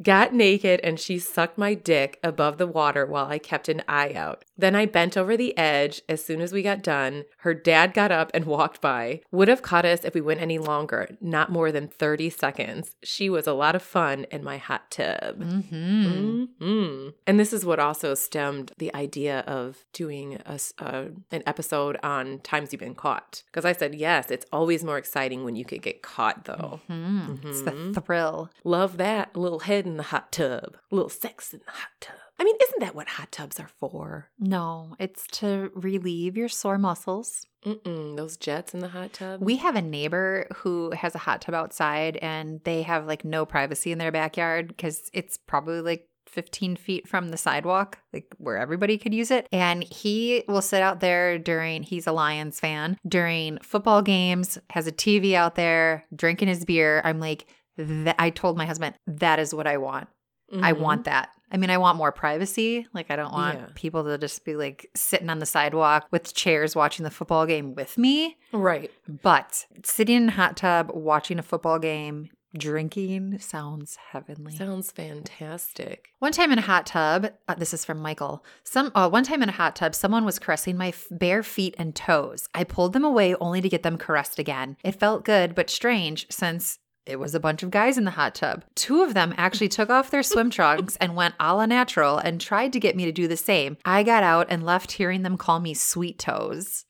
[0.02, 4.14] got naked and she sucked my dick above the water while I kept an eye
[4.14, 4.46] out.
[4.60, 7.24] Then I bent over the edge as soon as we got done.
[7.40, 9.22] Her dad got up and walked by.
[9.32, 12.96] Would have caught us if we went any longer, not more than 30 seconds.
[13.04, 15.40] She was a lot of fun in my hot tub.
[15.40, 16.44] Mm-hmm.
[16.62, 17.10] Mm-hmm.
[17.26, 22.40] And this is what also stemmed the idea of doing a, uh, an episode on
[22.40, 23.44] times you've been caught.
[23.48, 26.82] Because I said, yes, it's always more exciting when you could get caught, though.
[26.90, 27.48] Mm-hmm.
[27.48, 28.04] It's the Mhm.
[28.06, 28.50] thrill.
[28.64, 29.30] Love that.
[29.36, 32.16] A little head in the hot tub, a little sex in the hot tub.
[32.40, 34.30] I mean, isn't that what hot tubs are for?
[34.40, 37.46] No, it's to relieve your sore muscles.
[37.66, 39.42] Mm-mm, those jets in the hot tub.
[39.42, 43.46] We have a neighbor who has a hot tub outside and they have like no
[43.46, 48.56] privacy in their backyard because it's probably like 15 feet from the sidewalk, like where
[48.58, 49.48] everybody could use it.
[49.52, 54.88] And he will sit out there during, he's a Lions fan, during football games, has
[54.88, 57.02] a TV out there, drinking his beer.
[57.04, 57.48] I'm like,
[57.78, 60.08] that, I told my husband, that is what I want.
[60.54, 60.80] I Mhm.
[60.80, 61.30] want that.
[61.52, 62.86] I mean, I want more privacy.
[62.94, 63.66] Like, I don't want Yeah.
[63.76, 67.74] people to just be like sitting on the sidewalk with chairs watching the football game
[67.76, 68.38] with me.
[68.54, 68.92] right.
[69.08, 74.56] But sitting in a hot tub, watching a football game, drinking sounds heavenly.
[74.56, 76.10] Sounds fantastic.
[76.20, 78.44] one time in a hot tub, uh, this is from Michael.
[78.64, 81.76] Some uh, one time in a hot tub, someone was caressing my f- bare feet
[81.78, 82.48] and toes.
[82.54, 84.78] I pulled them away only to get them caressed again.
[84.84, 88.36] It felt good, but strange since It was a bunch of guys in the hot
[88.36, 88.64] tub.
[88.76, 92.40] Two of them actually took off their swim trunks and went a la natural and
[92.40, 93.78] tried to get me to do the same.
[93.84, 96.86] I got out and left hearing them call me sweet toes.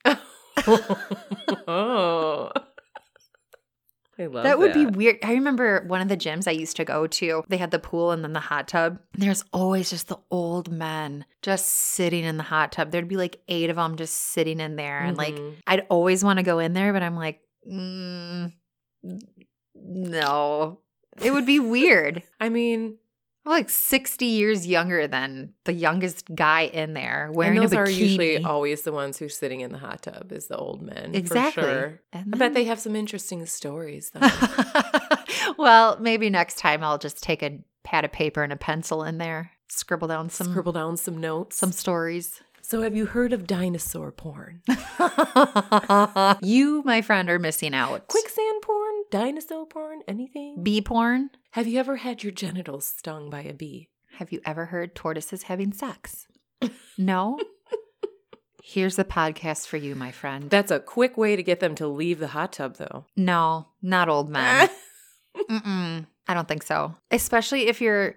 [1.67, 2.51] oh.
[4.19, 5.19] I love That would be weird.
[5.23, 8.11] I remember one of the gyms I used to go to, they had the pool
[8.11, 8.99] and then the hot tub.
[9.13, 12.91] There's always just the old men just sitting in the hot tub.
[12.91, 14.99] There'd be like eight of them just sitting in there.
[14.99, 15.55] And like, Mhm.
[15.65, 18.51] I'd always want to go in there, but I'm like, mm,
[19.83, 20.79] no.
[21.21, 22.23] It would be weird.
[22.39, 22.97] I mean,
[23.45, 27.89] I'm like 60 years younger than the youngest guy in there wearing and those are
[27.89, 31.15] usually always the ones who's sitting in the hot tub is the old men.
[31.15, 31.63] exactly.
[31.63, 32.01] For sure.
[32.13, 34.27] And I bet they have some interesting stories though.
[35.57, 39.17] well, maybe next time I'll just take a pad of paper and a pencil in
[39.17, 41.57] there, scribble down some Scribble down some notes.
[41.57, 42.41] some stories.
[42.61, 44.61] so have you heard of dinosaur porn?
[46.41, 48.07] you, my friend, are missing out.
[48.07, 48.78] Quicksand porn?
[49.11, 50.01] Dinosaur porn?
[50.07, 50.61] Anything?
[50.63, 51.31] bee porn.
[51.51, 53.89] Have you ever had your genitals stung by a bee?
[54.17, 56.27] Have you ever heard tortoises having sex?
[56.97, 57.39] No.
[58.61, 60.49] Here's the podcast for you, my friend.
[60.49, 63.05] That's a quick way to get them to leave the hot tub though.
[63.15, 64.69] No, not old men.
[65.49, 66.93] Mm-mm, I don't think so.
[67.09, 68.15] Especially if you're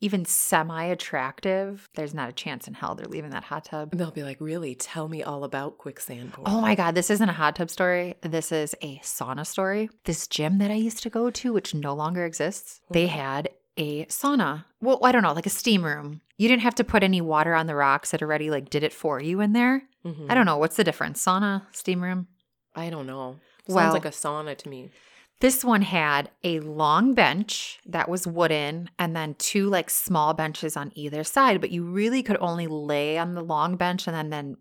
[0.00, 3.90] even semi attractive, there's not a chance in hell they're leaving that hot tub.
[3.96, 4.74] They'll be like, really?
[4.74, 6.32] Tell me all about quicksand.
[6.44, 8.16] Oh my God, this isn't a hot tub story.
[8.22, 9.88] This is a sauna story.
[10.04, 14.04] This gym that I used to go to, which no longer exists, they had a
[14.06, 14.64] sauna.
[14.80, 16.20] Well, I don't know, like a steam room.
[16.36, 18.12] You didn't have to put any water on the rocks.
[18.12, 19.82] It already like did it for you in there.
[20.04, 20.26] Mhm.
[20.28, 20.58] I don't know.
[20.58, 21.24] What's the difference?
[21.24, 22.26] Sauna, steam room?
[22.74, 23.36] I don't know.
[23.66, 24.90] Sounds Well- like a sauna to me.
[25.40, 30.76] This one had a long bench that was wooden and then two like small benches
[30.76, 34.30] on either side, but you really could only lay on the long bench and then
[34.30, 34.56] then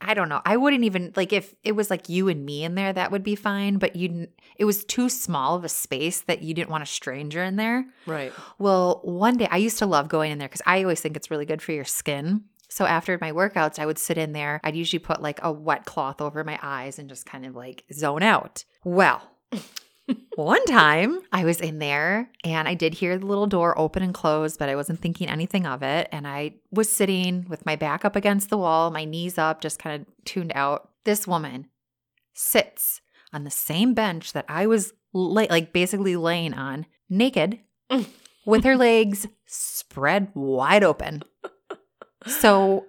[0.00, 0.40] I don't know.
[0.44, 3.24] I wouldn't even like if it was like you and me in there that would
[3.24, 6.82] be fine, but you it was too small of a space that you didn't want
[6.82, 7.86] a stranger in there.
[8.06, 8.32] Right.
[8.58, 11.30] Well, one day I used to love going in there cuz I always think it's
[11.30, 12.44] really good for your skin.
[12.68, 14.60] So after my workouts, I would sit in there.
[14.62, 17.84] I'd usually put like a wet cloth over my eyes and just kind of like
[17.92, 18.64] zone out.
[18.84, 19.22] Well,
[20.36, 24.14] one time I was in there and I did hear the little door open and
[24.14, 26.08] close, but I wasn't thinking anything of it.
[26.12, 29.78] And I was sitting with my back up against the wall, my knees up, just
[29.78, 30.90] kind of tuned out.
[31.04, 31.68] This woman
[32.34, 33.00] sits
[33.32, 37.60] on the same bench that I was la- like basically laying on, naked,
[38.46, 41.22] with her legs spread wide open.
[42.26, 42.86] So,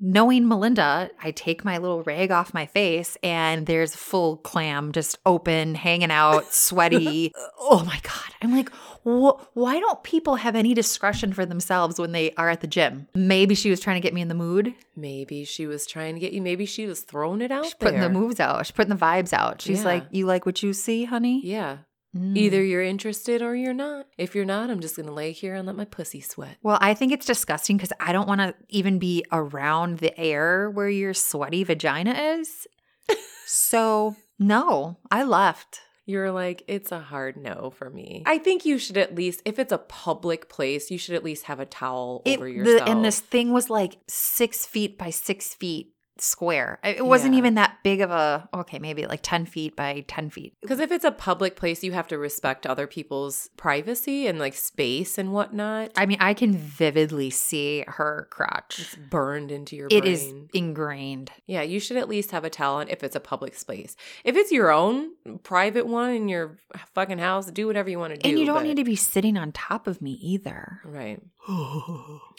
[0.00, 5.18] unknowing Melinda, I take my little rag off my face and there's full clam just
[5.26, 7.32] open, hanging out, sweaty.
[7.58, 8.12] oh my God.
[8.42, 8.70] I'm like,
[9.04, 13.08] wh- why don't people have any discretion for themselves when they are at the gym?
[13.14, 14.74] Maybe she was trying to get me in the mood.
[14.94, 16.42] Maybe she was trying to get you.
[16.42, 18.08] Maybe she was throwing it out She's putting there.
[18.08, 18.64] the moves out.
[18.66, 19.60] She's putting the vibes out.
[19.62, 19.84] She's Yeah.
[19.86, 21.40] like, You like what you see, honey?
[21.44, 21.78] Yeah.
[22.16, 22.36] Mm.
[22.36, 24.06] Either you're interested or you're not.
[24.18, 26.56] If you're not, I'm just going to lay here and let my pussy sweat.
[26.62, 30.70] Well, I think it's disgusting because I don't want to even be around the air
[30.70, 32.66] where your sweaty vagina is.
[33.46, 35.80] so, no, I left.
[36.08, 38.22] You're like, it's a hard no for me.
[38.26, 41.44] I think you should at least, if it's a public place, you should at least
[41.46, 42.88] have a towel It, over the, yourself.
[42.88, 46.78] and this thing was like six feet by six feet square.
[46.82, 47.38] It it wasn't Yeah.
[47.38, 50.54] even that big of a, okay, maybe like 10 feet by 10 feet.
[50.62, 54.54] Because if it's a public place, you have to respect other people's privacy and like
[54.54, 55.90] space and whatnot.
[55.96, 58.78] I mean, I can vividly see her crotch.
[58.80, 60.12] it's burned into your It brain.
[60.12, 61.30] is ingrained.
[61.46, 63.94] Yeah, you should at least have a on if it's a public space.
[64.24, 65.10] If it's your own
[65.42, 66.58] private one in your
[66.94, 68.28] fucking house, do whatever you want to do.
[68.30, 70.80] and you don't but- need to be sitting on top of me either.
[70.84, 71.20] Right.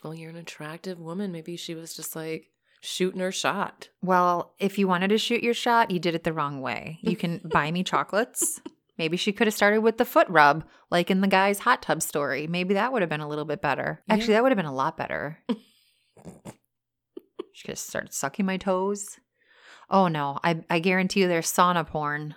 [0.04, 1.32] Well, you're an attractive woman.
[1.32, 2.50] Maybe she was just like
[2.82, 3.90] shooting her shot.
[4.02, 7.00] Well, if you wanted to shoot your shot, you did it the wrong way.
[7.02, 8.62] You can buy me chocolates.
[8.98, 12.02] Maybe she could have started with the foot rub, like in the guy's hot tub
[12.02, 12.48] story.
[12.48, 14.02] Maybe that would have been a little bit better.
[14.10, 15.40] Actually, that would have been a lot better.
[17.54, 19.20] she could have started sucking my toes.
[19.90, 22.36] Oh no, I, I guarantee you there's sauna porn.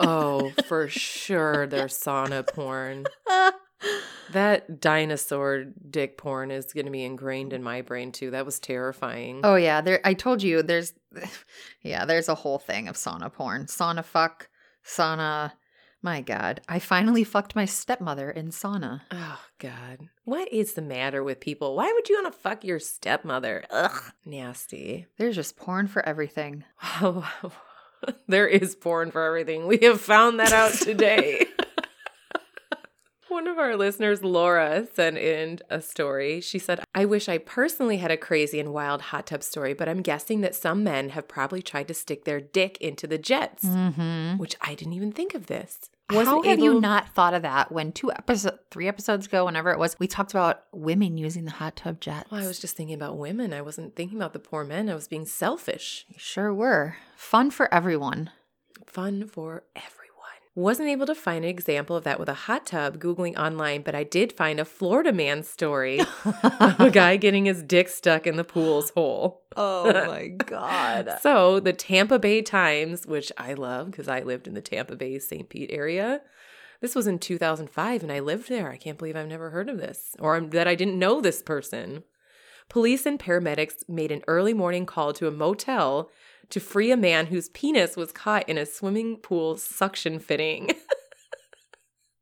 [0.00, 3.04] Oh, for sure there's sauna porn.
[4.32, 8.30] That dinosaur dick porn is going to be ingrained in my brain too.
[8.30, 9.40] That was terrifying.
[9.42, 10.92] Oh yeah, there I told you there's
[11.82, 13.66] yeah, there's a whole thing of sauna porn.
[13.66, 14.48] Sauna fuck,
[14.84, 15.52] sauna
[16.02, 16.60] my god.
[16.68, 19.00] I finally fucked my stepmother in sauna.
[19.10, 20.08] Oh God.
[20.24, 21.74] What is the matter with people?
[21.74, 23.64] Why would you want to fuck your stepmother?
[23.70, 24.12] Ugh.
[24.24, 25.06] Nasty.
[25.16, 26.64] There's just porn for everything.
[28.28, 29.66] there is porn for everything.
[29.66, 31.46] We have found that out today.
[33.28, 36.40] One of our listeners, Laura, sent in a story.
[36.40, 39.88] She said, I wish I personally had a crazy and wild hot tub story, but
[39.88, 43.64] I'm guessing that some men have probably tried to stick their dick into the jets,
[43.64, 44.38] Mm-hmm.
[44.38, 45.78] which I didn't even think of this.
[46.10, 49.70] Wasn't How have you not thought of that when two episodes, three episodes ago, whenever
[49.72, 52.30] it was, we talked about women using the hot tub jets?
[52.30, 53.52] Well, I was just thinking about women.
[53.52, 54.88] I wasn't thinking about the poor men.
[54.88, 56.06] I was being selfish.
[56.08, 56.96] You sure were.
[57.14, 58.30] Fun for everyone.
[58.86, 59.97] Fun for everyone.
[60.58, 63.94] Wasn't able to find an example of that with a hot tub Googling online, but
[63.94, 68.34] I did find a Florida man story of a guy getting his dick stuck in
[68.34, 69.42] the pool's hole.
[69.56, 71.16] Oh my God.
[71.22, 75.20] So the Tampa Bay Times, which I love because I lived in the Tampa Bay
[75.20, 75.48] St.
[75.48, 76.22] Pete area.
[76.80, 78.68] This was in 2005 and I lived there.
[78.68, 82.02] I can't believe I've never heard of this or that I didn't know this person.
[82.68, 86.10] Police and paramedics made an early morning call to a motel
[86.50, 90.70] to free a man whose penis was caught in a swimming pool suction fitting.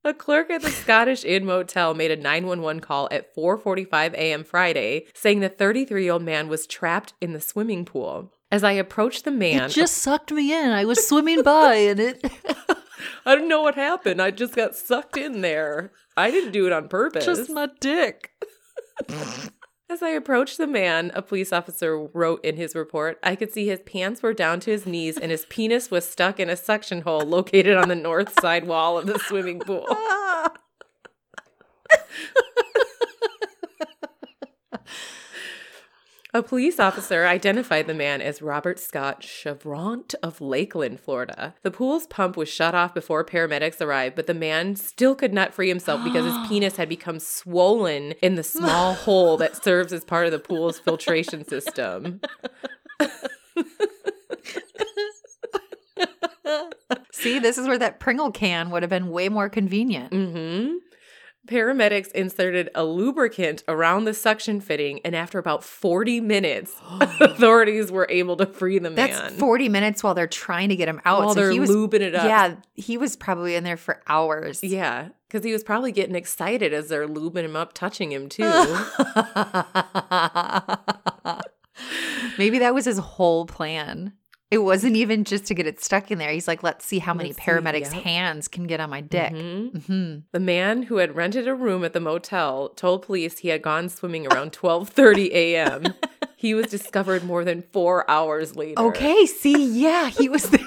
[0.05, 4.45] A clerk at the Scottish Inn Motel made a 911 call at 4:45 a.m.
[4.45, 8.31] Friday saying the 33-year-old man was trapped in the swimming pool.
[8.53, 10.71] As I approached the man, It just sucked me in.
[10.71, 12.21] I was swimming by and it
[13.27, 14.23] I don't know what happened.
[14.23, 15.91] I just got sucked in there.
[16.17, 17.25] I didn't do it on purpose.
[17.25, 18.31] just my dick.
[19.89, 23.69] As I approached the man, a police officer wrote in his report, I could see
[23.69, 27.03] his pants were down to his knees and his penis was stuck in a suction
[27.03, 29.87] hole located on the north side wall of the swimming pool.
[36.37, 41.55] A police officer identified the man as Robert Scott Chevront of Lakeland, Florida.
[41.63, 45.55] The pool's pump was shut off before paramedics arrived, but the man still could not
[45.55, 50.05] free himself because his penis had become swollen in the small hole that serves as
[50.05, 52.21] part of the pool's filtration system.
[57.13, 60.13] See, this is where that Pringle can would have been way more convenient.
[60.13, 60.75] hmm
[61.47, 66.75] Paramedics inserted a lubricant around the suction fitting, and after about 40 minutes,
[67.21, 69.11] authorities were able to free the man.
[69.11, 71.21] That's 40 minutes while they're trying to get him out.
[71.21, 72.25] while so they're he was, lubing it up.
[72.25, 74.63] Yeah, he was probably in there for hours.
[74.63, 78.45] Yeah, because he was probably getting excited as they're lubing him up, touching him too.
[82.39, 84.13] Maybe that was his whole plan.
[84.49, 86.31] It wasn't even just to get it stuck in there.
[86.31, 88.03] He's like, let's see how many Let's see, paramedics' yep.
[88.05, 89.33] hands can get on my dick.
[89.33, 89.87] Mhm.
[89.87, 93.61] hmm The man who had rented a room at the motel told police he had
[93.63, 95.95] gone swimming around 12:30 a.m.
[96.37, 98.81] he was discovered more than four hours later.
[98.81, 100.61] Okay, see, yeah, he was there.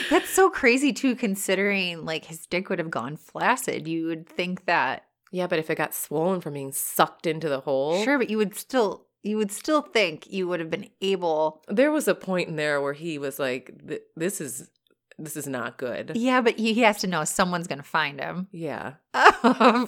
[0.10, 3.88] That's so crazy too, considering like his dick would have gone flaccid.
[3.88, 7.62] You would think that Yeah, but if it got swollen from being sucked into the
[7.62, 11.64] hole, sure, but you would still you would still think you would have been able.
[11.70, 13.72] there was a point in there where he was like,
[14.16, 14.70] "This is
[15.18, 18.20] this is not good." Yeah, but he, he has to know someone's going to find
[18.20, 18.94] him Yeah,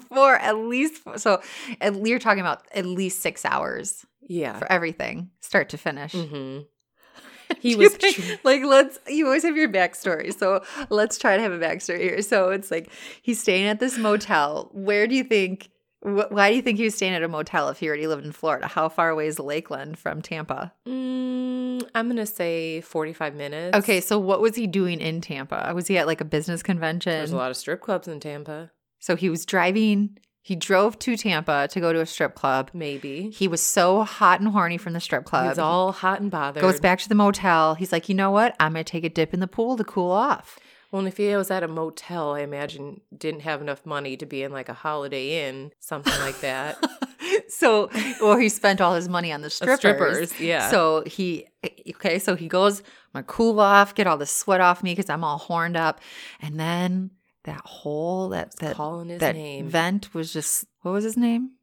[0.09, 1.01] for at least.
[1.17, 1.41] So
[1.81, 4.57] at, you're talking about at least six hours yeah.
[4.59, 6.13] for everything, start to finish.
[6.13, 6.59] hmm
[7.59, 11.43] He was think- tr- like let's you always have your backstory so let's try to
[11.43, 12.89] have a backstory here so it's like
[13.21, 15.69] he's staying at this motel where do you think
[16.05, 18.25] wh- why do you think he was staying at a motel if he already lived
[18.25, 18.67] in florida?
[18.67, 20.71] How far away is lakeland from tampa?
[20.87, 23.77] Mm, I'm gonna say 45 minutes.
[23.77, 25.71] okay so what was he doing in tampa?
[25.75, 27.11] Was he at like a business convention?
[27.13, 28.71] There's a lot of strip clubs in Tampa.
[28.99, 32.69] so he was driving he drove to tampa to go to a strip club.
[32.71, 33.31] Maybe.
[33.31, 35.47] he was so hot and horny from the strip club.
[35.49, 36.61] He's all hot and bothered.
[36.61, 37.73] goes back to the motel.
[37.73, 38.55] He's like you know what?
[38.59, 40.59] I'm gonna take a dip in the pool to cool off
[40.95, 44.43] Well, if he was at a motel, I imagine didn't have enough money to be
[44.43, 46.77] in like a Holiday Inn, something like that.
[47.49, 47.89] so
[48.23, 49.79] or he spent all his money on the strippers.
[49.79, 50.69] strippers, yeah.
[50.69, 51.47] So he
[51.89, 52.85] okay, so he goes, I'm
[53.15, 55.99] gonna cool off, get all the sweat off me because I'm all horned up.
[56.41, 57.11] And then
[57.43, 59.67] that hole, that that calling his that name.
[59.67, 61.55] vent was just what was his name?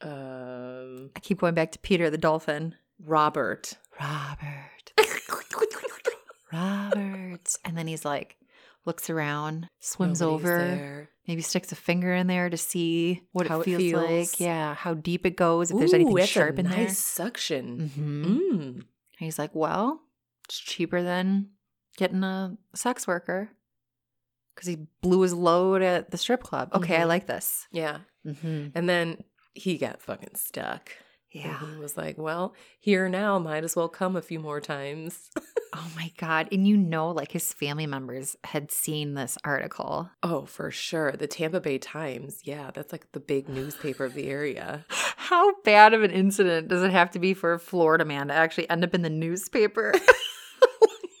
[0.00, 2.76] um, I keep going back to Peter the dolphin.
[2.98, 3.76] Robert.
[4.00, 4.94] Robert.
[6.50, 7.56] Robert.
[7.62, 8.38] And then he's like
[8.90, 11.08] looks around, swims Nobody's over, there.
[11.28, 14.30] maybe sticks a finger in there to see what it it feels, feels.
[14.32, 14.40] like.
[14.40, 17.78] Yeah, how deep it goes, if there's Ooh, anything that's a sharp in nice suction.
[17.78, 17.86] there.
[17.88, 18.82] hmm Mm.
[19.18, 20.00] He's like, well,
[20.46, 21.50] it's cheaper than
[21.96, 23.50] getting a sex worker
[24.54, 26.70] because he blew his load at the strip club.
[26.74, 27.08] Okay, I Mhm.
[27.08, 27.68] like this.
[27.70, 27.98] Yeah.
[28.26, 28.68] Mm-hmm.
[28.74, 29.22] And then
[29.54, 30.90] he got fucking stuck.
[31.32, 31.62] Yeah.
[31.62, 35.30] And he was like, well, here now, might as well come a few more times.
[35.72, 36.48] Oh my God.
[36.50, 40.10] And you know, like his family members had seen this article.
[40.22, 41.12] oh, for sure.
[41.12, 42.40] The Tampa Bay Times.
[42.42, 44.84] Yeah, that's like the big newspaper of the area.
[44.90, 48.34] How bad of an incident does it have to be for a Florida man to
[48.34, 49.94] actually end up in the newspaper?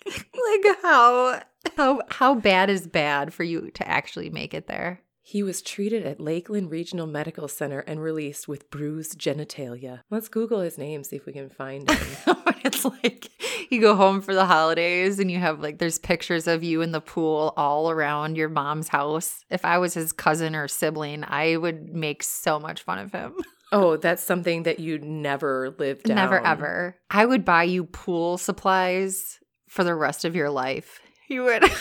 [0.06, 1.42] like how
[1.76, 5.00] how how bad is bad for you to actually make it there?
[5.30, 10.00] He was treated at Lakeland Regional Medical Center and released with bruised genitalia.
[10.10, 12.16] Let's Google his name, see if we can find him.
[12.64, 13.30] it's like
[13.70, 16.90] you go home for the holidays and you have like there's pictures of you in
[16.90, 19.44] the pool all around your mom's house.
[19.50, 23.36] If I was his cousin or sibling, I would make so much fun of him.
[23.72, 26.16] oh, that's something that you'd never lived down.
[26.16, 26.96] Never ever.
[27.08, 30.98] I would buy you pool supplies for the rest of your life.
[31.28, 31.70] You would.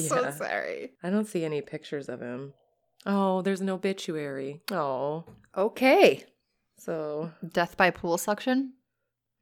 [0.00, 0.30] so Yeah.
[0.30, 0.92] sorry.
[1.02, 2.54] I don't see any pictures of him.
[3.06, 4.60] Oh, there's an obituary.
[4.70, 5.24] Oh,
[5.56, 6.24] Okay.
[6.78, 8.74] so Death by pool suction.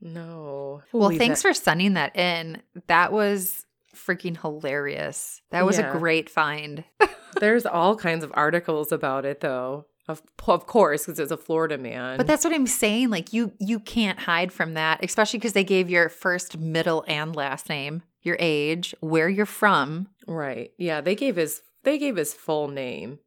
[0.01, 0.83] no.
[0.93, 2.63] Well, thanks that- for sending that in.
[2.87, 5.43] That was freaking hilarious.
[5.51, 5.95] That was Yeah.
[5.95, 6.85] a great find.
[7.41, 9.87] There's all kinds of articles about it, though.
[10.09, 12.17] Of of course, because it's a Florida man.
[12.17, 13.11] But that's what I'm saying.
[13.11, 17.37] Like you you can't hide from that, especially because they gave your first, middle, and
[17.37, 20.09] last name, your age, where you're from.
[20.27, 20.73] right.
[20.79, 23.19] Yeah, they gave his they gave his full name.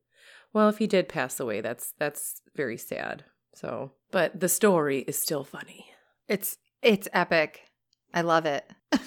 [0.54, 3.26] Well, if he did pass away, that's that's very sad.
[3.56, 5.88] So, but the story is still funny.
[6.28, 7.62] It's it's epic.
[8.14, 8.66] I love it.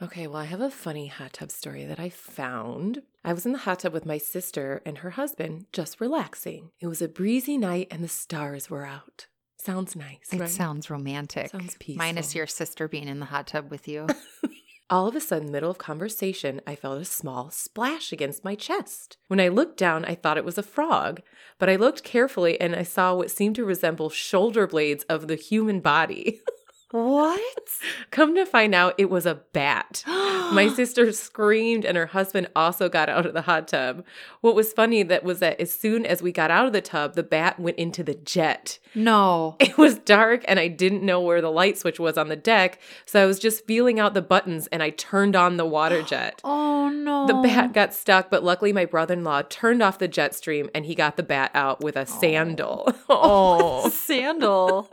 [0.00, 3.02] Okay, well, I have a funny hot tub story that I found.
[3.24, 6.70] I was in the hot tub with my sister and her husband, just relaxing.
[6.80, 9.26] It was a breezy night and the stars were out.
[9.60, 10.48] Sounds nice, It right?
[10.48, 11.50] sounds romantic.
[11.50, 11.98] Sounds peaceful.
[12.04, 14.06] Minus your sister being in the hot tub with you.
[14.90, 19.18] All of a sudden, middle of conversation, I felt a small splash against my chest.
[19.26, 21.20] When I looked down, I thought it was a frog,
[21.58, 25.34] but I looked carefully and I saw what seemed to resemble shoulder blades of the
[25.34, 26.40] human body.
[26.90, 27.40] what?
[28.10, 30.02] Come to find out, it was a bat.
[30.06, 34.04] My sister screamed and her husband also got out of the hot tub.
[34.40, 37.14] What was funny that was that as soon as we got out of the tub,
[37.14, 38.78] the bat went into the jet.
[38.94, 39.56] no.
[39.68, 42.80] It was dark and I didn't know where the light switch was on the deck,
[43.04, 46.40] so I was just feeling out the buttons and I turned on the water jet.
[46.42, 47.26] Oh no.
[47.26, 50.94] The bat got stuck, but luckily my brother-in-law turned off the jet stream and he
[50.94, 52.92] got the bat out with a sandal.
[53.10, 53.88] Oh.
[53.90, 54.90] sandal.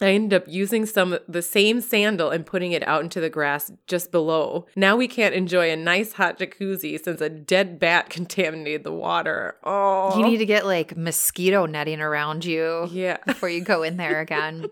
[0.00, 3.72] I ended up using some the same sandal and putting it out into the grass
[3.88, 4.66] just below.
[4.76, 9.56] Now we can't enjoy a nice hot jacuzzi since a dead bat contaminated the water.
[9.64, 10.16] Oh.
[10.18, 13.16] You need to get like mosquito netting around you Yeah.
[13.26, 14.66] before you go in there again.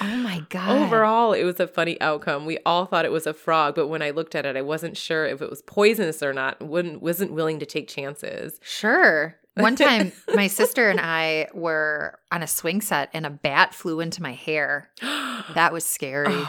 [0.00, 0.80] oh my god.
[0.86, 2.46] Overall, it was a funny outcome.
[2.46, 4.96] We all thought it was a frog, but when I looked at it, I wasn't
[4.96, 6.62] sure if it was poisonous or not.
[6.62, 8.58] Wouldn't wasn't willing to take chances.
[8.62, 9.36] Sure.
[9.54, 14.00] One time, my sister and I were on a swing set and a bat flew
[14.00, 14.90] into my hair.
[15.54, 16.40] That was scary.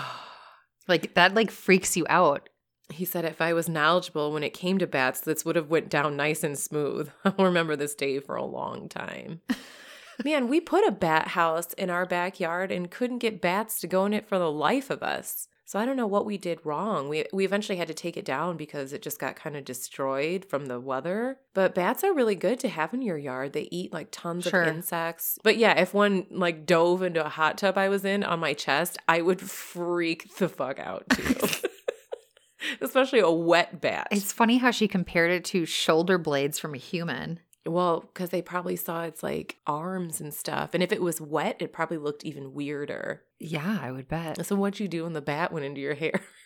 [0.87, 2.47] Like, that like freaks you out.
[2.89, 5.89] He said if I was knowledgeable when it came to bats, this would have went
[5.89, 7.09] down nice and smooth.
[7.25, 9.41] I'll remember this day for a long time.
[10.23, 14.05] Man, we put a bat house in our backyard and couldn't get bats to go
[14.05, 15.47] in it for the life of us.
[15.65, 17.07] So I don't know what we did wrong.
[17.09, 20.45] We we eventually had to take it down because it just got kind of destroyed
[20.45, 21.37] from the weather.
[21.53, 23.53] But bats are really good to have in your yard.
[23.53, 24.63] They eat like tons Sure.
[24.63, 25.39] of insects.
[25.43, 28.53] But yeah, if one like dove into a hot tub I was in on my
[28.53, 31.35] chest, I would freak the fuck out too.
[32.81, 34.07] Especially a wet bat.
[34.11, 37.39] It's funny how she compared it to shoulder blades from a human.
[37.65, 40.73] Well, because they probably saw its like arms and stuff.
[40.73, 43.23] And if it was wet, it probably looked even weirder.
[43.39, 44.45] Yeah, I would bet.
[44.45, 46.19] So what'd you do when the bat went into your hair?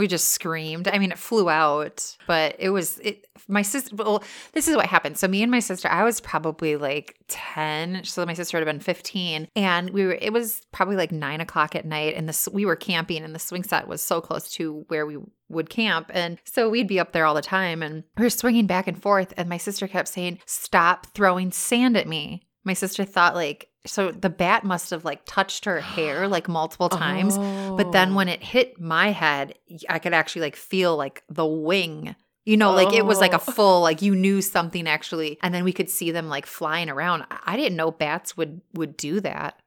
[0.00, 0.88] We just screamed.
[0.88, 3.26] I mean, it flew out, but it was it.
[3.48, 3.94] My sister.
[3.94, 5.18] Well, this is what happened.
[5.18, 8.02] So me and my sister, I was probably like ten.
[8.04, 10.14] So my sister would have been fifteen, and we were.
[10.14, 13.38] It was probably like nine o'clock at night, and this we were camping, and the
[13.38, 15.18] swing set was so close to where we
[15.50, 18.66] would camp, and so we'd be up there all the time, and we were swinging
[18.66, 23.04] back and forth, and my sister kept saying, "Stop throwing sand at me." My sister
[23.04, 23.69] thought like.
[23.86, 27.38] So the bat must have like touched her hair like multiple times.
[27.38, 28.16] But then Oh.
[28.16, 29.54] when it hit my head,
[29.88, 32.14] I could actually like feel like the wing.
[32.46, 33.52] You know, like it was like a Oh.
[33.52, 37.22] full like you knew something actually and then we could see them like flying around.
[37.30, 39.58] I- I didn't know bats would would do that.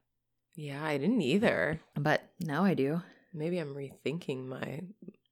[0.56, 1.80] Yeah, I didn't either.
[1.96, 3.02] But now I do.
[3.32, 4.82] Maybe I'm rethinking my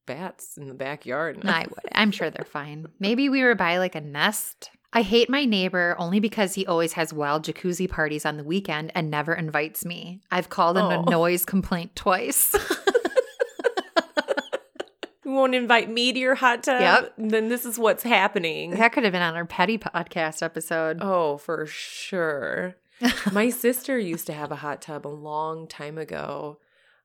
[0.06, 1.40] bats in the backyard.
[1.44, 1.78] I would.
[1.92, 2.86] I'm sure they're fine.
[2.98, 4.70] Maybe we were by like a nest.
[4.92, 8.92] I hate my neighbor only because he always has wild jacuzzi parties on the weekend
[8.94, 10.20] and never invites me.
[10.30, 11.02] I've called him Oh.
[11.06, 12.54] a noise complaint twice.
[15.24, 16.80] You won't invite me to your hot tub?
[16.80, 17.14] Yep.
[17.16, 18.72] Then this is what's happening.
[18.72, 20.98] that could have been on our petty podcast episode.
[21.00, 22.74] Oh, for sure.
[23.32, 26.58] My sister used to have a hot tub a long time ago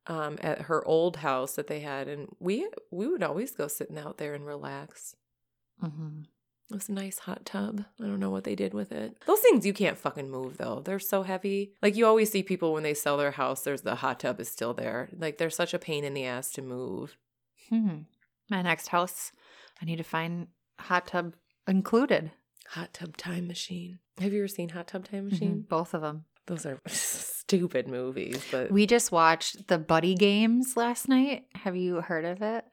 [0.07, 3.97] um, at her old house that they had, and we we would always go sitting
[3.99, 5.15] out there and relax.
[5.81, 6.25] Mhm.
[6.69, 7.85] It was a nice hot tub.
[8.01, 9.15] I don't know what they did with it.
[9.25, 10.81] Those things you can't fucking move though.
[10.83, 11.73] They're so heavy.
[11.81, 14.49] Like you always see people when they sell their house, there's the hot tub is
[14.49, 15.09] still there.
[15.17, 17.15] Like they're such a pain in the ass to move.
[17.69, 17.99] Hmm.
[18.49, 19.31] My next house,
[19.81, 20.47] I need to find
[20.79, 21.35] hot tub
[21.67, 22.31] included.
[22.71, 23.99] Hot Tub Time Machine.
[24.19, 25.63] Have you ever seen Hot Tub Time Machine?
[25.63, 26.25] Mhm, Both of them.
[26.47, 31.45] Those are stupid movies, but We just watched the Buddy Games last night.
[31.55, 32.65] Have you heard of it?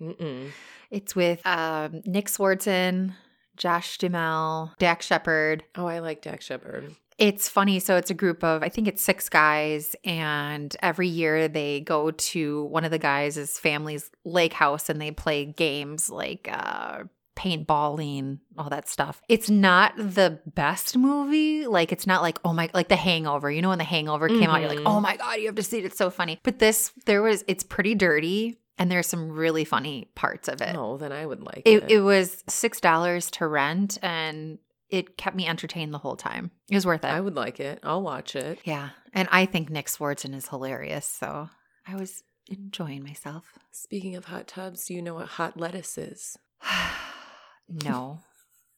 [0.00, 0.50] mm-mm.
[0.90, 3.14] It's with um, Nick Swardson,
[3.56, 5.64] Josh Duhamel, Dax Shepard.
[5.74, 6.94] oh, I like Dax Shepard.
[7.18, 7.78] It's funny.
[7.80, 12.10] So it's a group of, I think it's six guys, and every year they go
[12.10, 17.04] to one of the guys' family's lake house and they play games like uh,
[17.34, 19.20] paintballing, all that stuff.
[19.28, 21.66] It's not the best movie.
[21.66, 23.50] Like, it's not like, oh my, like The Hangover.
[23.50, 24.86] You know, when The Hangover came out, you're like, Mhm.
[24.86, 25.84] oh my God, you have to see it.
[25.84, 26.38] It's so funny.
[26.42, 30.74] But this, there was, it's pretty dirty, and there's some really funny parts of it.
[30.76, 31.90] Oh, then I would like It, it.
[31.90, 34.58] it was six dollars to rent, and
[34.90, 36.50] it kept me entertained the whole time.
[36.70, 37.08] It was worth it.
[37.08, 37.80] I would like it.
[37.82, 38.58] I'll watch it.
[38.64, 41.48] yeah, and I think Nick Swardson is hilarious, so
[41.86, 43.44] I was enjoying myself.
[43.72, 46.36] Speaking of hot tubs, do you know what hot lettuce is?
[47.68, 48.20] no,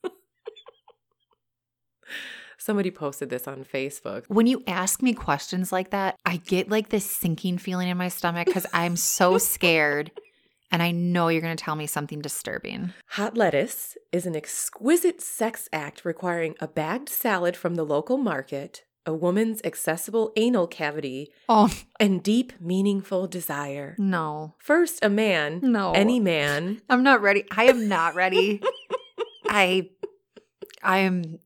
[2.58, 4.24] Somebody posted this on Facebook.
[4.28, 8.08] when you ask me questions like that, I get like this sinking feeling in my
[8.08, 10.10] stomach because I'm so scared,
[10.70, 12.92] and I know you're going to tell me something disturbing.
[13.10, 18.82] Hot lettuce is an exquisite sex act requiring a bagged salad from the local market,
[19.06, 23.94] a woman's accessible anal cavity, Oh and deep, meaningful desire.
[23.98, 27.44] no, First, a man, no, any man, I'm not ready.
[27.56, 28.60] I am not ready.
[29.48, 29.88] I,
[30.82, 31.38] I am.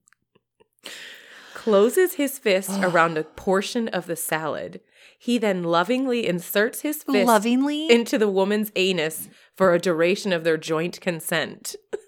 [1.54, 4.80] Closes his fist around a portion of the salad.
[5.18, 10.42] He then lovingly inserts his fist lovingly into the woman's anus for a duration of
[10.42, 11.76] their joint consent.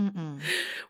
[0.00, 0.40] Mm-mm.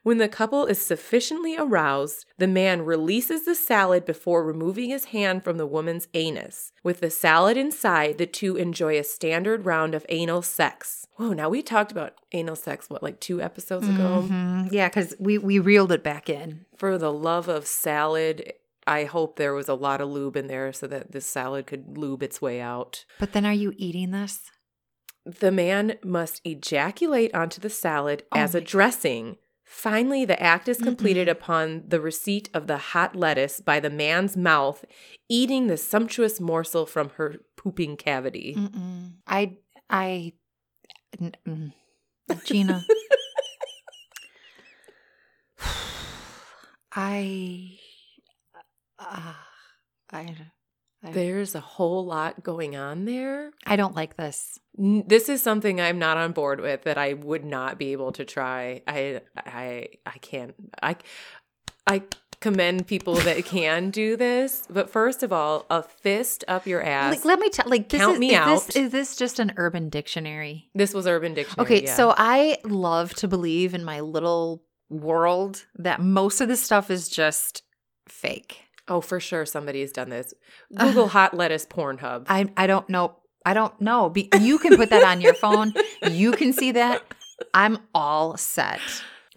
[0.02, 5.42] When the couple is sufficiently aroused, the man releases the salad before removing his hand
[5.44, 6.72] from the woman's anus.
[6.84, 11.06] With the salad inside, the two enjoy a standard round of anal sex.
[11.16, 14.26] Whoa, now we talked about anal sex, what, like two episodes ago?
[14.28, 14.72] Mhm.
[14.72, 16.64] Yeah, because we we reeled it back in.
[16.76, 18.52] For the love of salad,
[18.86, 21.98] I hope there was a lot of lube in there so that this salad could
[21.98, 23.04] lube its way out.
[23.18, 24.40] But then, are you eating this?
[25.24, 29.36] The man must ejaculate onto the salad Oh as a dressing.
[29.64, 34.36] Finally, the act is completed upon the receipt of the hot lettuce by the man's
[34.36, 34.84] mouth,
[35.28, 38.56] eating the sumptuous morsel from her pooping cavity.
[38.58, 39.12] Mm-mm.
[39.28, 39.58] I
[39.88, 40.32] I
[41.16, 41.72] mm.
[42.44, 42.84] Gina.
[46.92, 47.78] I
[48.98, 49.34] uh,
[50.12, 50.36] I,
[51.02, 53.52] There's a whole lot going on there.
[53.66, 54.58] I don't like this.
[54.76, 58.24] This is something I'm not on board with that I would not be able to
[58.24, 58.82] try.
[58.86, 60.54] I I I can't.
[60.82, 60.96] I
[61.86, 62.02] I
[62.40, 67.16] commend people that can do this, but first of all, a fist up your ass.
[67.16, 67.68] Like, let me tell.
[67.68, 68.66] Like, this Count is, me is out.
[68.66, 70.70] This, is this just an Urban Dictionary?
[70.74, 71.66] this was Urban Dictionary.
[71.66, 71.94] Okay, yeah.
[71.94, 77.08] so I love to believe in my little world that most of this stuff is
[77.08, 77.62] just
[78.08, 78.64] fake.
[78.88, 80.34] Oh, for sure, somebody has done this.
[80.76, 82.26] Google hot lettuce Pornhub.
[82.28, 83.16] I I don't know.
[83.44, 84.10] I don't know.
[84.10, 85.72] Be, you can put that on your phone.
[86.10, 87.02] You can see that.
[87.54, 88.80] I'm all set.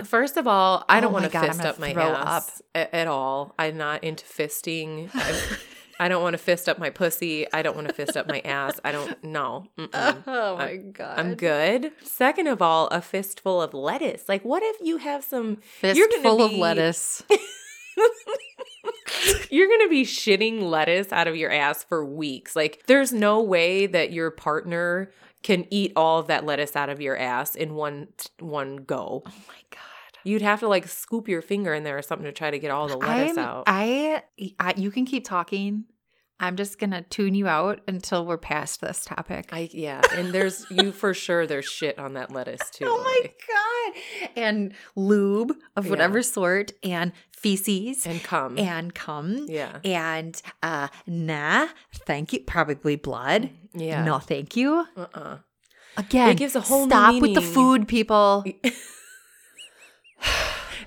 [0.03, 3.53] First of all, I don't Oh want to fist up my ass a- at all.
[3.57, 5.09] I'm not into fisting.
[5.99, 7.45] I, don't want to fist up my pussy.
[7.53, 8.79] I don't want to fist up my ass.
[8.83, 9.67] I don't know.
[9.77, 11.19] Oh my god.
[11.19, 11.91] I'm good.
[12.03, 14.27] Second of all, a fistful of lettuce.
[14.27, 15.59] Like, what if you have some?
[15.81, 17.23] You're gonna Fistful of lettuce.
[19.49, 22.55] You're gonna be shitting lettuce out of your ass for weeks.
[22.55, 25.11] Like, there's no way that your partner
[25.43, 28.07] can eat all of that lettuce out of your ass in one
[28.39, 29.23] one go.
[29.25, 29.79] Oh my god.
[30.23, 32.71] You'd have to like scoop your finger in there or something to try to get
[32.71, 33.63] all the lettuce I'm, out.
[33.67, 34.23] I,
[34.59, 35.85] I you can keep talking.
[36.39, 39.49] I'm just gonna tune you out until we're past this topic.
[39.53, 41.45] I yeah, and there's you for sure.
[41.45, 42.85] There's shit on that lettuce oh too.
[42.87, 44.31] oh my like- god!
[44.35, 45.91] And lube of Yeah.
[45.91, 47.11] whatever sort, and
[47.43, 48.57] feces, and cum.
[48.57, 51.67] and cum, yeah, and uh, nah,
[52.07, 52.39] thank you.
[52.39, 53.49] Probably blood.
[53.73, 54.03] yeah.
[54.03, 54.87] No, thank you.
[54.97, 55.37] Uh uh
[55.95, 58.43] Again, It gives a whole new stop with the food, people.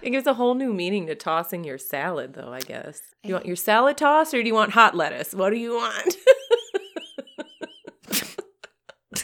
[0.03, 2.53] It gives a whole new meaning to tossing your salad, though.
[2.53, 3.01] I guess.
[3.23, 5.35] Do you want your salad tossed, or do you want hot lettuce?
[5.35, 6.17] What do you want?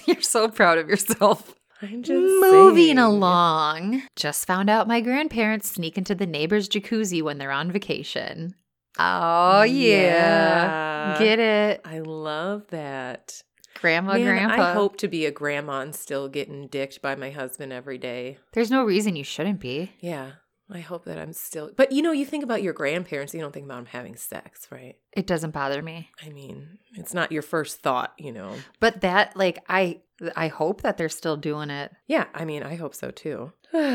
[0.07, 1.55] You're so proud of yourself.
[1.83, 2.99] I'm just Moving saying.
[2.99, 4.03] along.
[4.17, 8.55] Just found out my grandparents sneak into the neighbor's jacuzzi when they're on vacation.
[8.99, 11.15] Oh, yeah.
[11.15, 11.19] Yeah.
[11.19, 11.81] Get it.
[11.85, 13.43] I love that.
[13.81, 14.63] Grandma, Man, grandpa.
[14.63, 18.39] I hope to be a grandma and still getting dicked by my husband every day.
[18.53, 19.93] There's no reason you shouldn't be.
[20.01, 20.33] Yeah.
[20.71, 21.71] I hope that I'm still.
[21.77, 24.69] But you know, you think about your grandparents, you don't think about them having sex,
[24.71, 24.97] right?
[25.13, 26.11] It doesn't bother me.
[26.25, 28.55] I mean, it's not your first thought, you know.
[28.81, 30.01] But that like I
[30.37, 31.93] I hope that they're still doing it.
[32.07, 33.53] Yeah, I mean, I hope so too.
[33.75, 33.87] All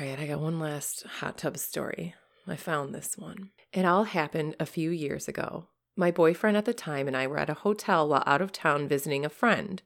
[0.00, 2.14] right, I got one last hot tub story.
[2.46, 3.50] I found this one.
[3.72, 5.68] It all happened a few years ago.
[5.96, 8.88] My boyfriend at the time and I were at a hotel while out of town
[8.88, 9.82] visiting a friend.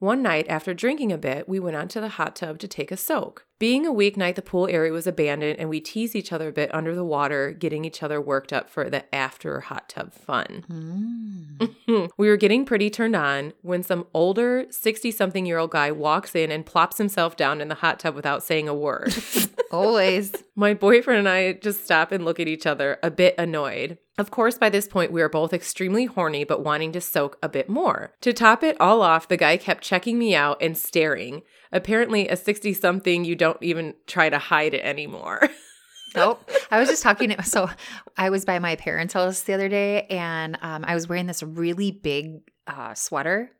[0.00, 2.96] One night, after drinking a bit, we went onto the hot tub to take a
[2.96, 3.46] soak.
[3.58, 6.72] Being a weeknight, the pool area was abandoned and we teased each other a bit
[6.72, 10.64] under the water, getting each other worked up for the after hot tub fun.
[10.70, 12.10] Mm.
[12.16, 16.36] we were getting pretty turned on when some older 60 something year old guy walks
[16.36, 19.12] in and plops himself down in the hot tub without saying a word.
[19.72, 20.32] Always.
[20.54, 23.98] My boyfriend and I just stop and look at each other, a bit annoyed.
[24.18, 27.48] Of course, by this point, we are both extremely horny, but wanting to soak a
[27.48, 28.12] bit more.
[28.22, 31.42] To top it all off, the guy kept checking me out and staring.
[31.70, 35.48] Apparently, a 60 something, you don't even try to hide it anymore.
[36.14, 36.50] Nope.
[36.70, 37.36] I was just talking.
[37.44, 37.68] So
[38.16, 41.42] I was by my parents' house the other day, and um, I was wearing this
[41.42, 43.50] really big uh, sweater,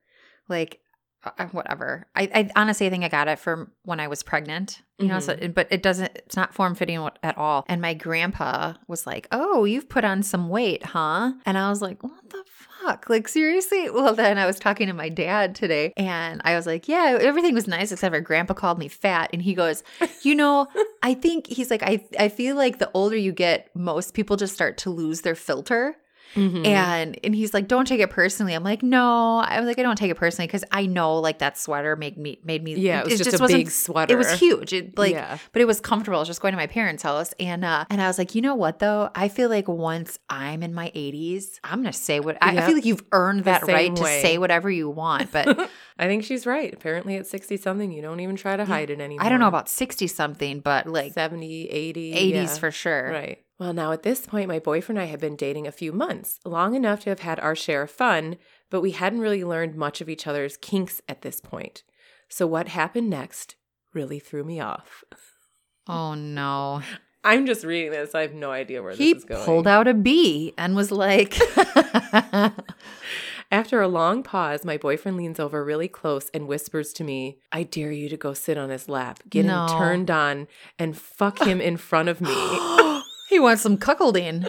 [0.49, 0.81] like
[1.25, 2.07] uh, whatever.
[2.15, 4.81] I, I honestly think I got it from when I was pregnant.
[4.99, 5.53] You know, so, mm-hmm.
[5.53, 6.11] but it doesn't.
[6.17, 7.65] It's not form fitting at all.
[7.69, 11.81] And my grandpa was like, "Oh, you've put on some weight, huh?" And I was
[11.81, 13.09] like, "What the fuck?
[13.09, 16.89] Like seriously?" Well, then I was talking to my dad today, and I was like,
[16.89, 19.85] "Yeah, everything was nice except for Grandpa called me fat." And he goes,
[20.23, 20.67] "You know,
[21.05, 24.55] I think he's like, I I feel like the older you get, most people just
[24.55, 25.97] start to lose their filter."
[26.35, 26.67] Mhm.
[26.67, 29.83] And and he's like, "Don't take it personally." I'm like, "No." I was like, "I
[29.83, 33.01] don't take it personally because I know like that sweater made me made me yeah,
[33.01, 34.13] it was just, a wasn't- big sweater.
[34.13, 34.73] It was huge.
[34.73, 35.39] It like Yeah.
[35.53, 36.19] but it was comfortable.
[36.19, 38.43] I was just going to my parents' house and uh and I was like, "You
[38.43, 39.11] know what though?
[39.15, 42.67] I feel like once I'm in my 80s, I'm going to say what I, I
[42.67, 44.21] feel like you've earned that right way.
[44.21, 45.49] to say whatever you want." But
[45.99, 46.73] I think she's right.
[46.73, 49.25] Apparently, at 60 something, you don't even try to hide it anymore.
[49.25, 52.13] I don't know about 60 something, but like 70, 80.
[52.15, 52.47] 80s yeah.
[52.47, 53.11] for sure.
[53.11, 53.39] Right.
[53.59, 56.39] Well, now at this point, my boyfriend and I had been dating a few months,
[56.45, 58.37] long enough to have had our share of fun,
[58.71, 61.83] but we hadn't really learned much of each other's kinks at this point.
[62.29, 63.57] So, what happened next
[63.95, 65.03] really threw me off.
[65.91, 66.83] Oh no.
[67.25, 68.15] I'm just reading this.
[68.15, 69.43] I have no idea where He this is going.
[69.47, 71.35] pulled out a bee and was like
[73.51, 77.63] After a long pause, my boyfriend leans over really close and whispers to me, I
[77.63, 79.63] dare you to go sit on his lap, get No.
[79.65, 80.47] him turned on,
[80.79, 82.29] and fuck him in front of me.
[83.29, 84.49] he wants some cuckolding.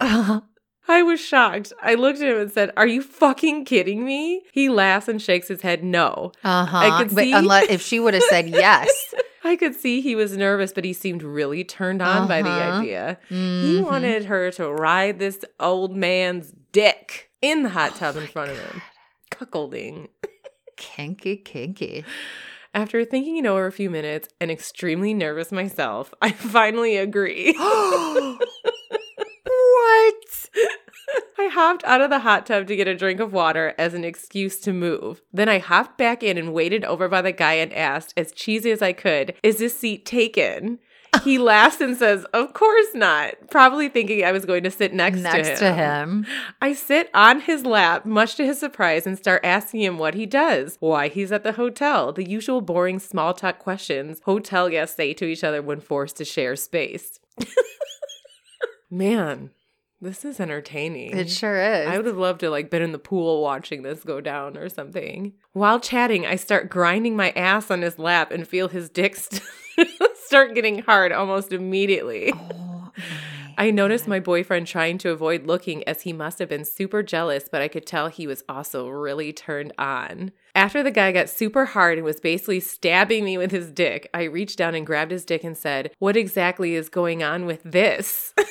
[0.88, 1.72] I was shocked.
[1.80, 4.42] I looked at him and said, Are you fucking kidding me?
[4.52, 6.32] He laughs and shakes his head no.
[6.42, 6.76] Uh-huh.
[6.76, 8.90] I could but unless if she would have said yes.
[9.44, 12.78] I could see he was nervous, but he seemed really turned on by the Uh-huh.
[12.80, 13.18] idea.
[13.28, 13.34] He
[13.80, 13.84] Mhm.
[13.86, 18.58] wanted her to ride this old man's dick in the hot tub in front of
[18.58, 18.82] him.
[19.30, 20.08] Cuckolding.
[20.76, 22.04] kinky kinky.
[22.74, 27.52] After thinking it over a few minutes and extremely nervous myself, I finally agree.
[27.58, 28.38] what?
[31.38, 34.04] I hopped out of the hot tub to get a drink of water as an
[34.04, 35.20] excuse to move.
[35.32, 38.70] Then I hopped back in and waited over by the guy and asked, as cheesy
[38.70, 40.78] as I could, Is this seat taken?
[41.24, 45.20] He laughs and says, Of course not, probably thinking I was going to sit next,
[45.20, 45.74] Next to him.
[45.74, 46.26] to him.
[46.60, 50.26] I sit on his lap, much to his surprise, and start asking him what he
[50.26, 55.12] does, why he's at the hotel, the usual boring small talk questions hotel guests say
[55.14, 57.20] to each other when forced to share space.
[58.90, 59.50] Man,
[60.00, 61.16] this is entertaining.
[61.16, 61.88] It sure is.
[61.88, 64.68] I would have loved to like been in the pool watching this go down or
[64.68, 65.34] something.
[65.52, 69.42] While chatting, I start grinding my ass on his lap and feel his dick st-
[70.32, 72.32] start getting hard almost immediately.
[72.34, 72.90] oh,
[73.58, 77.50] I noticed my boyfriend trying to avoid looking as he must have been super jealous,
[77.52, 80.32] but I could tell he was also really turned on.
[80.54, 84.22] After the guy got super hard and was basically stabbing me with his dick, I
[84.22, 88.32] reached down and grabbed his dick and said, What exactly is going on with this?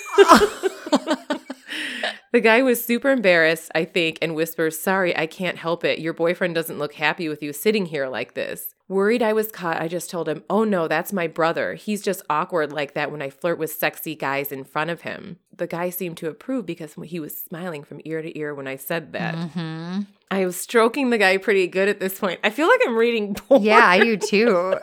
[2.31, 5.99] The guy was super embarrassed, I think, and whispers, Sorry, I can't help it.
[5.99, 8.73] Your boyfriend doesn't look happy with you sitting here like this.
[8.91, 11.75] Worried I was caught, I just told him, Oh no, that's my brother.
[11.75, 15.37] He's just awkward like that when I flirt with sexy guys in front of him.
[15.55, 18.75] The guy seemed to approve because he was smiling from ear to ear when I
[18.75, 19.33] said that.
[19.33, 20.07] Mhm.
[20.29, 22.41] I was stroking the guy pretty good at this point.
[22.43, 23.63] I feel like I'm reading porn.
[23.63, 24.75] Yeah, I do too.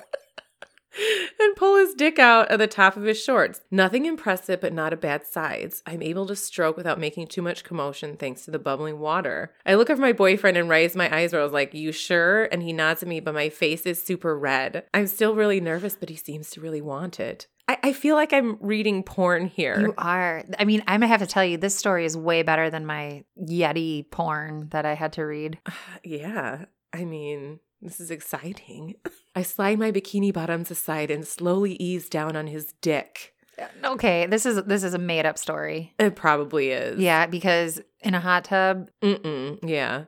[1.40, 3.60] And pull his dick out of the top of his shorts.
[3.70, 5.82] Nothing impressive, but not a bad size.
[5.86, 9.52] I'm able to stroke without making too much commotion thanks to the bubbling water.
[9.66, 12.44] I look at my boyfriend and raise my eyes where I was like, You sure?
[12.44, 14.84] And he nods at me, but my face is super red.
[14.94, 17.46] I'm still really nervous, but he seems to really want it.
[17.68, 19.78] I, I feel like I'm reading porn here.
[19.80, 20.42] You are.
[20.58, 23.24] I mean, I'm gonna have to tell you, this story is way better than my
[23.38, 25.58] Yeti porn that I had to read.
[26.04, 26.64] yeah.
[26.92, 28.96] I mean, This is exciting.
[29.36, 33.34] I slide my bikini bottoms aside and slowly ease down on his dick.
[33.58, 35.94] Uh, okay, this is this is a made up story.
[35.98, 36.98] It probably is.
[36.98, 39.58] Yeah, because in a hot tub, Mm-mm.
[39.62, 40.04] Yeah.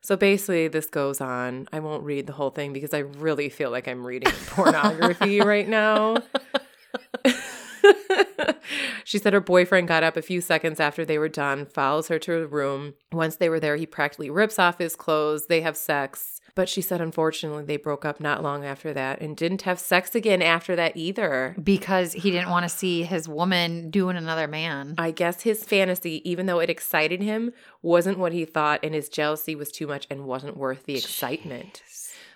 [0.00, 1.68] So basically, this goes on.
[1.72, 5.68] I won't read the whole thing because I really feel like I'm reading pornography right
[5.68, 6.18] now.
[9.04, 12.18] she said her boyfriend got up a few seconds after they were done, follows her
[12.20, 12.94] to her room.
[13.12, 15.46] Once they were there, he practically rips off his clothes.
[15.46, 16.40] They have sex.
[16.58, 20.16] But she said, unfortunately, they broke up not long after that and didn't have sex
[20.16, 21.54] again after that either.
[21.62, 24.96] because he didn't want to see his woman doing another man.
[24.98, 29.08] I guess his fantasy, even though it excited him, wasn't what he thought, and his
[29.08, 31.80] jealousy was too much and wasn't worth the excitement.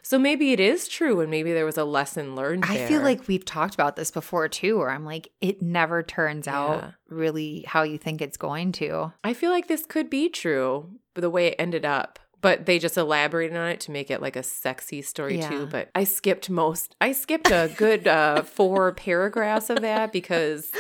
[0.03, 2.65] So maybe it is true, and maybe there was a lesson learned.
[2.69, 6.47] I feel like we've talked about this before too, where I'm like, it never turns
[6.47, 9.13] out really how you think it's going to.
[9.25, 12.21] I feel like this could be true, but the way it ended up.
[12.43, 15.49] But they just elaborated on it to make it like a sexy story Yeah.
[15.49, 15.67] too.
[15.67, 16.95] But I skipped most.
[17.01, 20.71] I skipped a good uh, four paragraphs of that because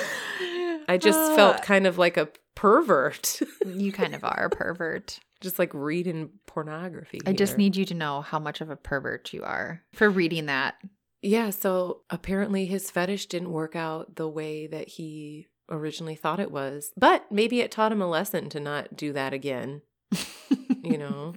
[0.88, 5.18] I just felt kind of like a pervert, You kind of are a pervert.
[5.40, 7.20] just like reading pornography.
[7.26, 10.46] I just need you to know how much of a pervert you are for reading
[10.46, 10.76] that.
[11.20, 16.50] Yeah, so apparently his fetish didn't work out the way that he originally thought it
[16.50, 16.92] was.
[16.96, 19.82] But maybe it taught him a lesson to not do that again,
[20.82, 21.34] you know?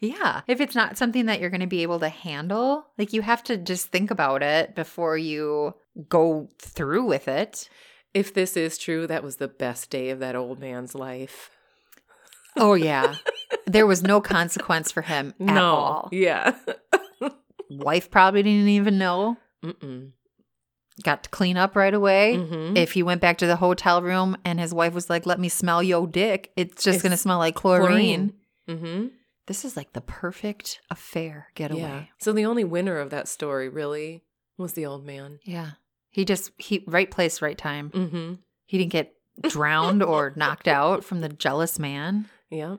[0.00, 0.42] Yeah.
[0.46, 3.42] If it's not something that you're going to be able to handle, like you have
[3.44, 5.74] to just think about it before you
[6.08, 7.68] go through with it.
[8.14, 11.50] if this is true, that was the best day of that old man's life.
[12.58, 13.14] Oh, yeah.
[13.66, 15.64] there was no consequence for him at no.
[15.64, 16.08] all.
[16.12, 16.54] Yeah.
[17.70, 19.38] Wife probably didn't even know.
[19.64, 20.10] Mm-mm.
[21.02, 22.36] Got to clean up right away.
[22.36, 22.76] Mhm.
[22.76, 25.48] If he went back to the hotel room and his wife was like, let me
[25.48, 28.34] smell yo dick, it's just going to smell like chlorine.
[28.68, 29.06] Mm-hmm.
[29.46, 31.80] This is like the perfect affair getaway.
[31.80, 32.02] Yeah.
[32.18, 34.22] So the only winner of that story really
[34.56, 35.40] was the old man.
[35.42, 35.72] Yeah.
[36.10, 37.90] He just, he, right place, right time.
[37.90, 38.34] Mm-hmm.
[38.66, 42.28] He didn't get drowned or knocked out from the jealous man.
[42.50, 42.76] Yeah.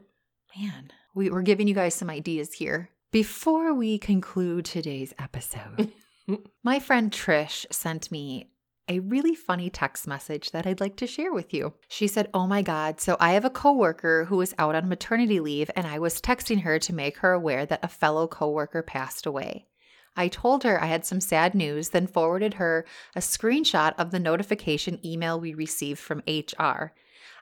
[0.57, 2.89] Man, we, we're giving you guys some ideas here.
[3.11, 5.91] Before we conclude today's episode,
[6.64, 8.49] my friend Trish sent me
[8.89, 11.73] a really funny text message that I'd like to share with you.
[11.88, 15.39] She said, Oh my God, so I have a coworker who is out on maternity
[15.39, 19.25] leave, and I was texting her to make her aware that a fellow coworker passed
[19.25, 19.67] away.
[20.15, 24.19] I told her I had some sad news, then forwarded her a screenshot of the
[24.19, 26.91] notification email we received from HR.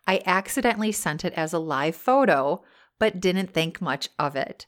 [0.07, 2.63] I accidentally sent it as a live photo,
[2.97, 4.67] but didn't think much of it.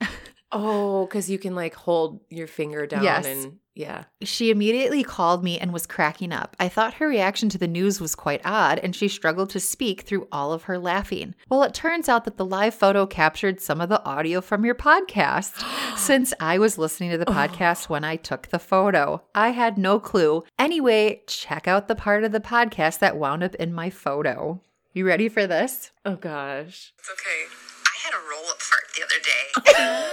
[0.52, 3.24] Oh, because you can like hold your finger down Yes.
[3.24, 4.04] and yeah.
[4.22, 6.54] She immediately called me and was cracking up.
[6.60, 10.02] I thought her reaction to the news was quite odd, and she struggled to speak
[10.02, 11.34] through all of her laughing.
[11.48, 14.74] Well, it turns out that the live photo captured some of the audio from your
[14.74, 15.64] podcast,
[15.96, 19.22] since I was listening to the podcast when I took the photo.
[19.34, 20.44] I had no clue.
[20.58, 24.60] Anyway, check out the part of the podcast that wound up in my photo.
[24.92, 25.92] You ready for this?
[26.04, 26.92] Oh gosh.
[26.98, 27.46] It's okay.
[27.86, 30.10] I had a roll up fart the other day.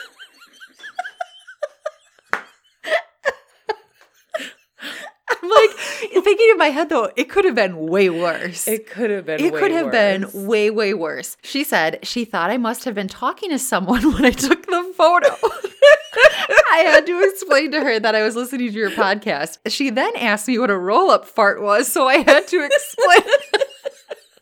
[5.42, 5.70] I'm like
[6.22, 8.66] thinking in my head though, it could have been way worse.
[8.68, 11.36] It could have been It way could have been way, way worse.
[11.42, 14.92] She said she thought I must have been talking to someone when I took the
[14.96, 15.28] photo.
[16.72, 19.58] I had to explain to her that I was listening to your podcast.
[19.66, 23.22] She then asked me what a roll up fart was, so I had to explain.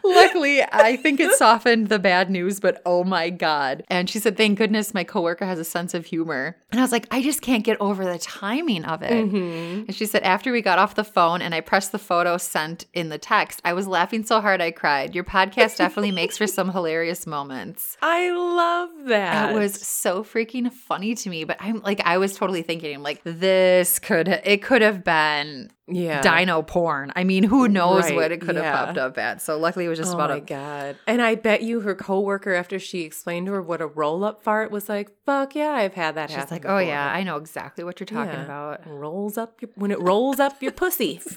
[0.04, 3.84] Luckily, I think it softened the bad news, but oh my God.
[3.88, 6.56] And she said, Thank goodness my coworker has a sense of humor.
[6.70, 9.10] And I was like, I just can't get over the timing of it.
[9.12, 9.86] Mhm.
[9.86, 12.84] And she said, after we got off the phone and I pressed the photo sent
[12.92, 15.14] in the text, I was laughing so hard I cried.
[15.14, 17.96] Your podcast definitely makes for some hilarious moments.
[18.02, 19.46] I love that.
[19.48, 21.44] That was so freaking funny to me.
[21.44, 26.22] But I'm like, I was totally thinking, like, this could, it could have been yeah.
[26.22, 27.12] dino porn.
[27.14, 29.42] I mean, who knows Right, what it could have popped up at.
[29.42, 30.96] So luckily it was just oh about my a god!
[31.06, 34.70] And I bet you her coworker, after she explained to her what a roll-up fart
[34.70, 37.12] was like, "Fuck yeah, I've had that She's happen." like, oh yeah.
[37.12, 38.44] I know exactly what you're talking Yeah.
[38.44, 38.86] about.
[38.86, 41.20] rolls up your, when it rolls up your pussy,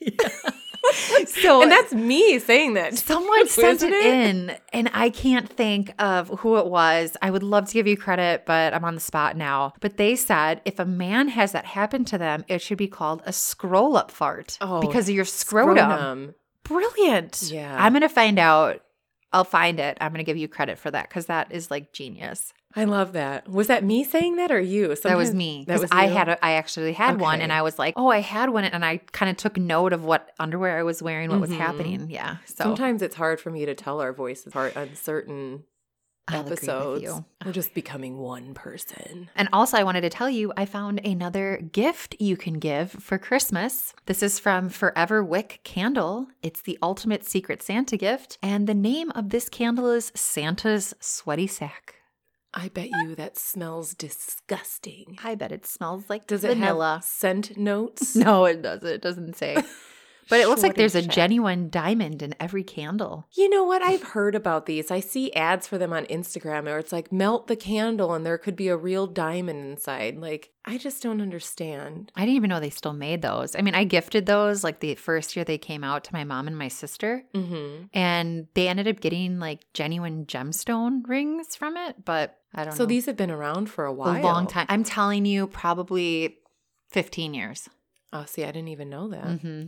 [1.26, 2.96] So and that's me saying that.
[2.98, 7.16] Someone sent it in, and I can't think of who it was.
[7.22, 9.72] I would love to give you credit, but I'm on the spot now.
[9.80, 13.22] But they said if a man has that happen to them, it should be called
[13.26, 15.76] a scroll up fart Oh, because of your scrotum.
[15.76, 16.34] Scrotum.
[16.64, 17.50] Brilliant.
[17.50, 17.76] Yeah.
[17.78, 18.82] I'm going to find out.
[19.32, 19.96] I'll find it.
[20.00, 22.52] I'm going to give you credit for that because that is like genius.
[22.76, 23.48] I love that.
[23.48, 24.94] Was that me saying that or you?
[24.94, 25.64] that was me.
[25.66, 28.20] That was I had a, I actually had one, and I was like, oh, I
[28.20, 31.40] had one, and I kind of took note of what underwear I was wearing, what
[31.40, 31.56] was Mhm.
[31.58, 32.10] happening.
[32.10, 32.36] Yeah.
[32.46, 35.64] So Sometimes it's hard for me to tell our voices apart on certain
[36.28, 37.02] I'll episodes.
[37.02, 37.24] you.
[37.44, 39.30] We're just becoming one person.
[39.34, 43.18] And also, I wanted to tell you, I found another gift you can give for
[43.18, 43.94] Christmas.
[44.06, 46.28] This is from Forever Wick Candle.
[46.40, 48.38] It's the ultimate Secret Santa gift.
[48.44, 51.96] And the name of this candle is Santa's Sweaty Sack.
[52.52, 55.18] I bet you that smells disgusting.
[55.22, 56.94] I bet it smells like Does it vanilla.
[56.96, 58.16] have scent notes?
[58.20, 58.88] No, it doesn't.
[58.88, 59.56] It doesn't say.
[60.28, 63.26] But it looks like there's a genuine diamond in every candle.
[63.32, 63.82] You know what?
[63.82, 64.88] I've heard about these.
[64.92, 68.38] I see ads for them on Instagram where it's like melt the candle and there
[68.38, 70.18] could be a real diamond inside.
[70.18, 72.12] Like, I just don't understand.
[72.14, 73.56] I didn't even know they still made those.
[73.56, 76.46] I mean, I gifted those like the first year they came out to my mom
[76.46, 77.86] and my sister, Mm-hmm.
[77.92, 82.04] and they ended up getting like genuine gemstone rings from it.
[82.04, 82.76] But I don't know.
[82.76, 82.88] So know.
[82.88, 84.20] these have been around for a while.
[84.20, 84.66] a long time.
[84.68, 86.38] I'm telling you, probably
[86.90, 87.68] 15 years.
[88.12, 89.40] Oh, see, I didn't even know that.
[89.40, 89.64] hmm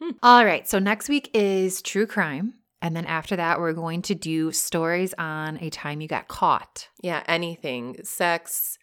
[0.00, 0.10] Hmm.
[0.22, 0.68] All right.
[0.68, 2.54] So next week is true crime.
[2.80, 6.88] And then after that, we're going to do stories on a time you got caught.
[7.02, 7.96] Yeah, anything.
[8.04, 8.78] Sex,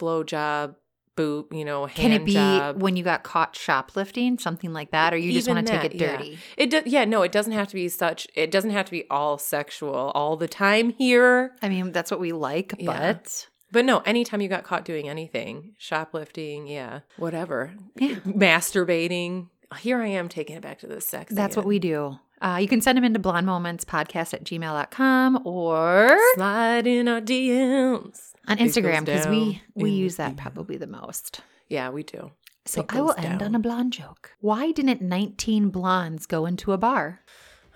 [0.00, 0.76] blowjob,
[1.16, 2.80] boot, you know, hand Can it be job.
[2.82, 5.94] when you got caught shoplifting, something like that, or you just want to take it
[6.00, 6.16] yeah.
[6.16, 6.38] dirty?
[6.56, 9.04] It do, yeah, no, it doesn't have to be such it doesn't have to be
[9.10, 11.52] all sexual all the time here.
[11.62, 13.12] I mean, that's what we like, Yeah.
[13.14, 17.72] but But no, anytime you got caught doing anything, shoplifting, yeah, whatever.
[17.96, 18.16] Yeah.
[18.26, 19.48] Masturbating.
[19.78, 21.34] Here I am taking it back to the sex.
[21.34, 22.18] that's what we do.
[22.42, 27.20] Uh, you can send them into blonde moments podcast at gmail.com or slide in our
[27.20, 28.32] DMs.
[28.48, 31.40] on Instagram because we, we use that probably the most.
[31.68, 32.30] Yeah, we do.
[32.66, 34.32] So I will goes end on a blonde joke.
[34.40, 37.20] Why didn't 19 blondes go into a bar?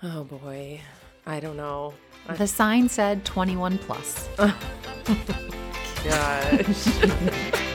[0.03, 0.81] Oh boy.
[1.25, 1.93] I don't know.
[2.27, 4.27] I- The sign said 21 plus.
[6.03, 7.59] Gosh.